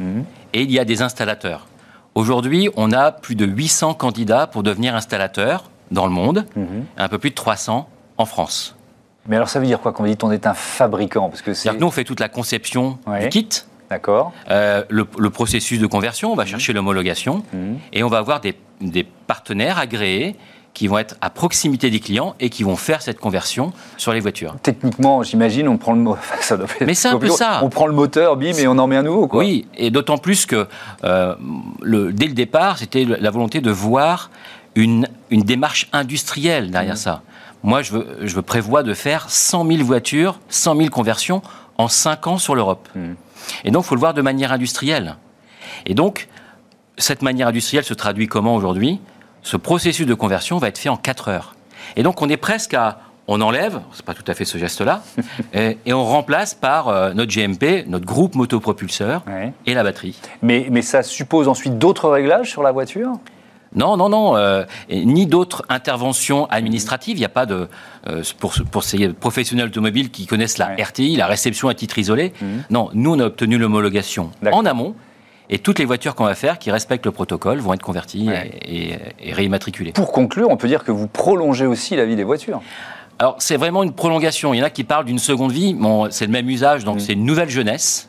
Mmh. 0.01 0.23
Et 0.55 0.63
il 0.63 0.73
y 0.73 0.79
a 0.79 0.87
des 0.87 1.03
installateurs. 1.03 1.67
Aujourd'hui, 2.15 2.71
on 2.77 2.93
a 2.93 3.13
plus 3.13 3.35
de 3.35 3.45
800 3.45 3.93
candidats 3.93 4.47
pour 4.47 4.63
devenir 4.63 4.95
installateur 4.95 5.65
dans 5.91 6.07
le 6.07 6.13
monde, 6.13 6.47
mmh. 6.57 6.65
un 6.97 7.09
peu 7.09 7.19
plus 7.19 7.31
de 7.31 7.35
300 7.35 7.87
en 8.17 8.25
France. 8.25 8.75
Mais 9.29 9.37
alors 9.37 9.49
ça 9.49 9.61
veut 9.61 9.67
dire 9.67 9.81
quoi 9.81 9.93
quand 9.93 10.05
on 10.05 10.07
dit 10.07 10.17
qu'on 10.17 10.31
est 10.31 10.47
un 10.47 10.55
fabricant? 10.55 11.29
Parce 11.29 11.43
que 11.43 11.55
c'est. 11.55 11.73
Nous 11.73 11.87
on 11.87 11.91
fait 11.91 12.05
toute 12.05 12.21
la 12.21 12.29
conception 12.29 12.99
du 13.21 13.29
kit. 13.29 13.49
D'accord. 13.91 14.33
Euh, 14.51 14.83
le, 14.89 15.31
processus 15.31 15.79
de 15.79 15.87
conversion, 15.87 16.33
on 16.33 16.35
va 16.35 16.45
mmh. 16.45 16.49
chercher 16.49 16.73
l'homologation 16.73 17.43
mmh. 17.53 17.59
et 17.93 18.03
on 18.03 18.09
va 18.09 18.19
avoir 18.19 18.41
des, 18.41 18.57
partenaires 19.27 19.79
agréés 19.79 20.37
qui 20.75 20.89
vont 20.89 20.99
être 20.99 21.17
à 21.21 21.31
proximité 21.31 21.89
des 21.89 22.01
clients 22.01 22.35
et 22.39 22.51
qui 22.51 22.63
vont 22.63 22.77
faire 22.77 23.01
cette 23.01 23.19
conversion 23.19 23.73
sur 23.97 24.13
les 24.13 24.21
voitures. 24.21 24.57
Techniquement, 24.63 25.23
j'imagine, 25.23 25.69
on 25.69 25.79
prend 25.79 25.95
le 25.95 26.05
ça 26.41 26.59
Mais 26.81 26.95
c'est 26.95 27.09
un 27.09 27.19
peu 27.19 27.29
ça. 27.29 27.61
On 27.63 27.71
prend 27.71 27.87
le 27.87 27.95
moteur, 27.95 28.37
bim, 28.37 28.53
et 28.53 28.67
on 28.67 28.79
en 28.79 28.87
met 28.87 28.97
un 28.97 29.03
nouveau. 29.03 29.27
Quoi. 29.27 29.41
Oui, 29.41 29.67
et 29.77 29.91
d'autant 29.91 30.19
plus 30.19 30.45
que 30.45 30.67
euh, 31.05 31.35
le, 31.81 32.13
dès 32.13 32.27
le 32.27 32.35
départ, 32.35 32.79
c'était 32.79 33.05
la 33.05 33.31
volonté 33.31 33.61
de 33.61 33.71
voir 33.71 34.31
une, 34.75 35.09
une 35.31 35.43
démarche 35.43 35.89
industrielle 35.93 36.71
derrière 36.71 36.95
mmh. 36.95 36.99
ça. 36.99 37.23
Moi, 37.67 37.83
je 37.83 37.93
veux, 37.93 38.19
je 38.23 38.39
prévois 38.39 38.85
de 38.85 38.95
faire 38.95 39.29
100 39.29 39.67
000 39.67 39.83
voitures, 39.83 40.39
100 40.51 40.77
000 40.77 40.89
conversions 40.89 41.43
en 41.79 41.89
5 41.89 42.29
ans 42.29 42.39
sur 42.39 42.55
l'Europe. 42.55 42.89
Hmm. 42.95 43.15
Et 43.65 43.73
donc, 43.73 43.85
il 43.85 43.89
faut 43.89 43.97
le 43.97 44.01
voir 44.01 44.15
de 44.15 44.23
manière 44.23 44.53
industrielle. 44.53 45.17
Et 45.85 45.95
donc, 45.95 46.29
cette 46.97 47.23
manière 47.23 47.49
industrielle 47.49 47.83
se 47.83 47.93
traduit 47.93 48.29
comment 48.29 48.55
aujourd'hui? 48.55 49.01
Ce 49.43 49.57
processus 49.57 50.07
de 50.07 50.15
conversion 50.15 50.59
va 50.59 50.69
être 50.69 50.79
fait 50.79 50.89
en 50.89 50.97
4 50.97 51.29
heures. 51.29 51.57
Et 51.97 52.05
donc, 52.05 52.23
on 52.23 52.29
est 52.29 52.37
presque 52.37 52.73
à 52.73 53.01
on 53.27 53.41
enlève, 53.41 53.81
c'est 53.93 54.05
pas 54.05 54.15
tout 54.15 54.23
à 54.29 54.35
fait 54.35 54.45
ce 54.45 54.57
geste-là, 54.59 55.03
et, 55.53 55.93
on 55.93 56.05
remplace 56.05 56.55
par 56.55 56.87
euh, 56.87 57.13
notre 57.15 57.35
GMP, 57.35 57.85
notre 57.89 58.07
groupe 58.07 58.37
motopropulseur 58.37 59.25
et 59.67 59.75
la 59.75 59.83
batterie. 59.83 60.17
Mais, 60.43 60.69
mais 60.71 60.83
ça 60.83 61.03
suppose 61.03 61.49
ensuite 61.49 61.77
d'autres 61.77 62.09
réglages 62.09 62.49
sur 62.49 62.63
la 62.63 62.71
voiture? 62.71 63.19
Non, 63.77 63.97
non, 63.97 64.09
non, 64.09 64.37
euh, 64.37 64.65
ni 64.91 65.27
d'autres 65.27 65.63
interventions 65.69 66.47
administratives. 66.47 67.17
Il 67.17 67.21
n'y 67.21 67.27
a 67.27 67.31
pas 67.31 67.47
de 67.47 67.69
euh, 68.09 68.23
pour, 68.41 68.55
pour, 68.71 68.83
ces 68.83 69.09
professionnels 69.11 69.67
automobiles 69.69 70.11
qui 70.11 70.27
connaissent 70.27 70.59
la 70.59 70.75
RTI, 70.75 71.17
la 71.17 71.27
réception 71.27 71.69
à 71.69 71.75
titre 71.75 71.99
isolé. 71.99 72.33
Mhm. 72.41 72.65
Non, 72.71 72.91
nous 72.95 73.15
on 73.15 73.21
a 73.21 73.27
obtenu 73.27 73.59
l'homologation 73.59 74.31
en 74.51 74.65
amont. 74.65 74.95
Et 75.49 75.61
toutes 75.61 75.79
les 75.79 75.85
voitures 75.85 76.17
qu'on 76.17 76.25
va 76.25 76.35
faire 76.35 76.59
qui 76.59 76.73
respectent 76.73 77.07
le 77.07 77.13
protocole 77.13 77.59
vont 77.59 77.73
être 77.73 77.83
converties 77.83 78.29
et, 78.65 78.99
réimmatriculées. 79.33 79.93
Pour 79.93 80.11
conclure, 80.11 80.51
on 80.51 80.57
peut 80.57 80.67
dire 80.67 80.83
que 80.83 80.91
vous 80.91 81.07
prolongez 81.07 81.67
aussi 81.67 81.95
la 81.95 82.05
vie 82.05 82.17
des 82.17 82.25
voitures. 82.25 82.61
Alors 83.21 83.37
c'est 83.39 83.57
vraiment 83.57 83.85
une 83.85 83.93
prolongation. 83.93 84.55
Il 84.55 84.59
y 84.59 84.63
en 84.63 84.67
a 84.67 84.71
qui 84.71 84.83
parlent 84.83 85.05
d'une 85.05 85.21
seconde 85.21 85.53
vie. 85.53 85.73
Bon, 85.75 86.11
c'est 86.11 86.27
le 86.27 86.33
même 86.33 86.49
usage, 86.49 86.85
donc 86.85 86.97
mhm. 86.97 87.01
c'est 87.01 87.13
une 87.13 87.25
nouvelle 87.25 87.51
jeunesse. 87.51 88.09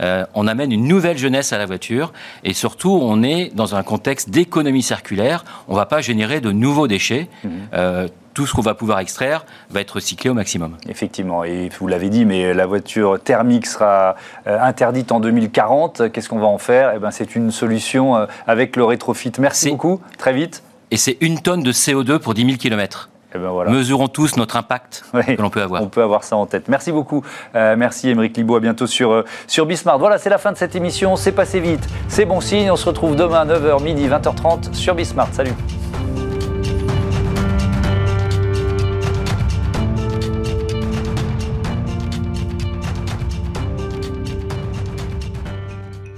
Euh, 0.00 0.24
on 0.34 0.46
amène 0.46 0.72
une 0.72 0.86
nouvelle 0.86 1.18
jeunesse 1.18 1.52
à 1.52 1.58
la 1.58 1.66
voiture 1.66 2.12
et 2.42 2.52
surtout 2.52 2.98
on 3.00 3.22
est 3.22 3.54
dans 3.54 3.74
un 3.74 3.82
contexte 3.82 4.30
d'économie 4.30 4.82
circulaire. 4.82 5.44
On 5.68 5.72
ne 5.72 5.78
va 5.78 5.86
pas 5.86 6.00
générer 6.00 6.40
de 6.40 6.52
nouveaux 6.52 6.86
déchets. 6.86 7.28
Mhm. 7.44 7.50
Euh, 7.74 8.08
tout 8.34 8.46
ce 8.46 8.52
qu'on 8.52 8.62
va 8.62 8.74
pouvoir 8.74 8.98
extraire 8.98 9.46
va 9.70 9.80
être 9.80 9.92
recyclé 9.92 10.28
au 10.28 10.34
maximum. 10.34 10.76
Effectivement, 10.88 11.44
et 11.44 11.68
vous 11.78 11.86
l'avez 11.86 12.08
dit, 12.08 12.24
mais 12.24 12.52
la 12.52 12.66
voiture 12.66 13.20
thermique 13.22 13.64
sera 13.64 14.16
euh, 14.48 14.58
interdite 14.60 15.12
en 15.12 15.20
2040. 15.20 16.10
Qu'est-ce 16.10 16.28
qu'on 16.28 16.40
va 16.40 16.48
en 16.48 16.58
faire? 16.58 16.94
Eh 16.96 16.98
ben, 16.98 17.12
C'est 17.12 17.36
une 17.36 17.52
solution 17.52 18.26
avec 18.48 18.74
le 18.74 18.84
rétrofit. 18.84 19.30
Merci 19.38 19.70
beaucoup, 19.70 20.00
très 20.18 20.32
vite. 20.32 20.64
Et 20.90 20.96
c'est 20.96 21.16
une 21.20 21.38
tonne 21.38 21.62
de 21.62 21.72
CO2 21.72 22.18
pour 22.18 22.34
10 22.34 22.44
000 22.44 22.56
km. 22.56 23.08
Eh 23.34 23.38
ben 23.38 23.50
Mesurons 23.68 24.08
tous 24.08 24.36
notre 24.36 24.56
impact 24.56 25.04
que 25.12 25.42
l'on 25.42 25.50
peut 25.50 25.62
avoir. 25.62 25.82
On 25.82 25.88
peut 25.88 26.02
avoir 26.02 26.22
ça 26.22 26.36
en 26.36 26.46
tête. 26.46 26.68
Merci 26.68 26.92
beaucoup. 26.92 27.24
Euh, 27.54 27.74
merci 27.76 28.08
Émeric 28.08 28.36
Libaud. 28.36 28.56
À 28.56 28.60
bientôt 28.60 28.86
sur, 28.86 29.10
euh, 29.10 29.24
sur 29.48 29.66
Bismart. 29.66 29.98
Voilà, 29.98 30.18
c'est 30.18 30.30
la 30.30 30.38
fin 30.38 30.52
de 30.52 30.56
cette 30.56 30.76
émission. 30.76 31.16
C'est 31.16 31.32
passé 31.32 31.58
vite. 31.58 31.86
C'est 32.08 32.26
bon 32.26 32.40
signe. 32.40 32.70
On 32.70 32.76
se 32.76 32.86
retrouve 32.86 33.16
demain 33.16 33.40
à 33.40 33.46
9h, 33.46 33.82
midi, 33.82 34.06
20h30 34.08 34.72
sur 34.72 34.94
Bismart. 34.94 35.28
Salut. 35.32 35.54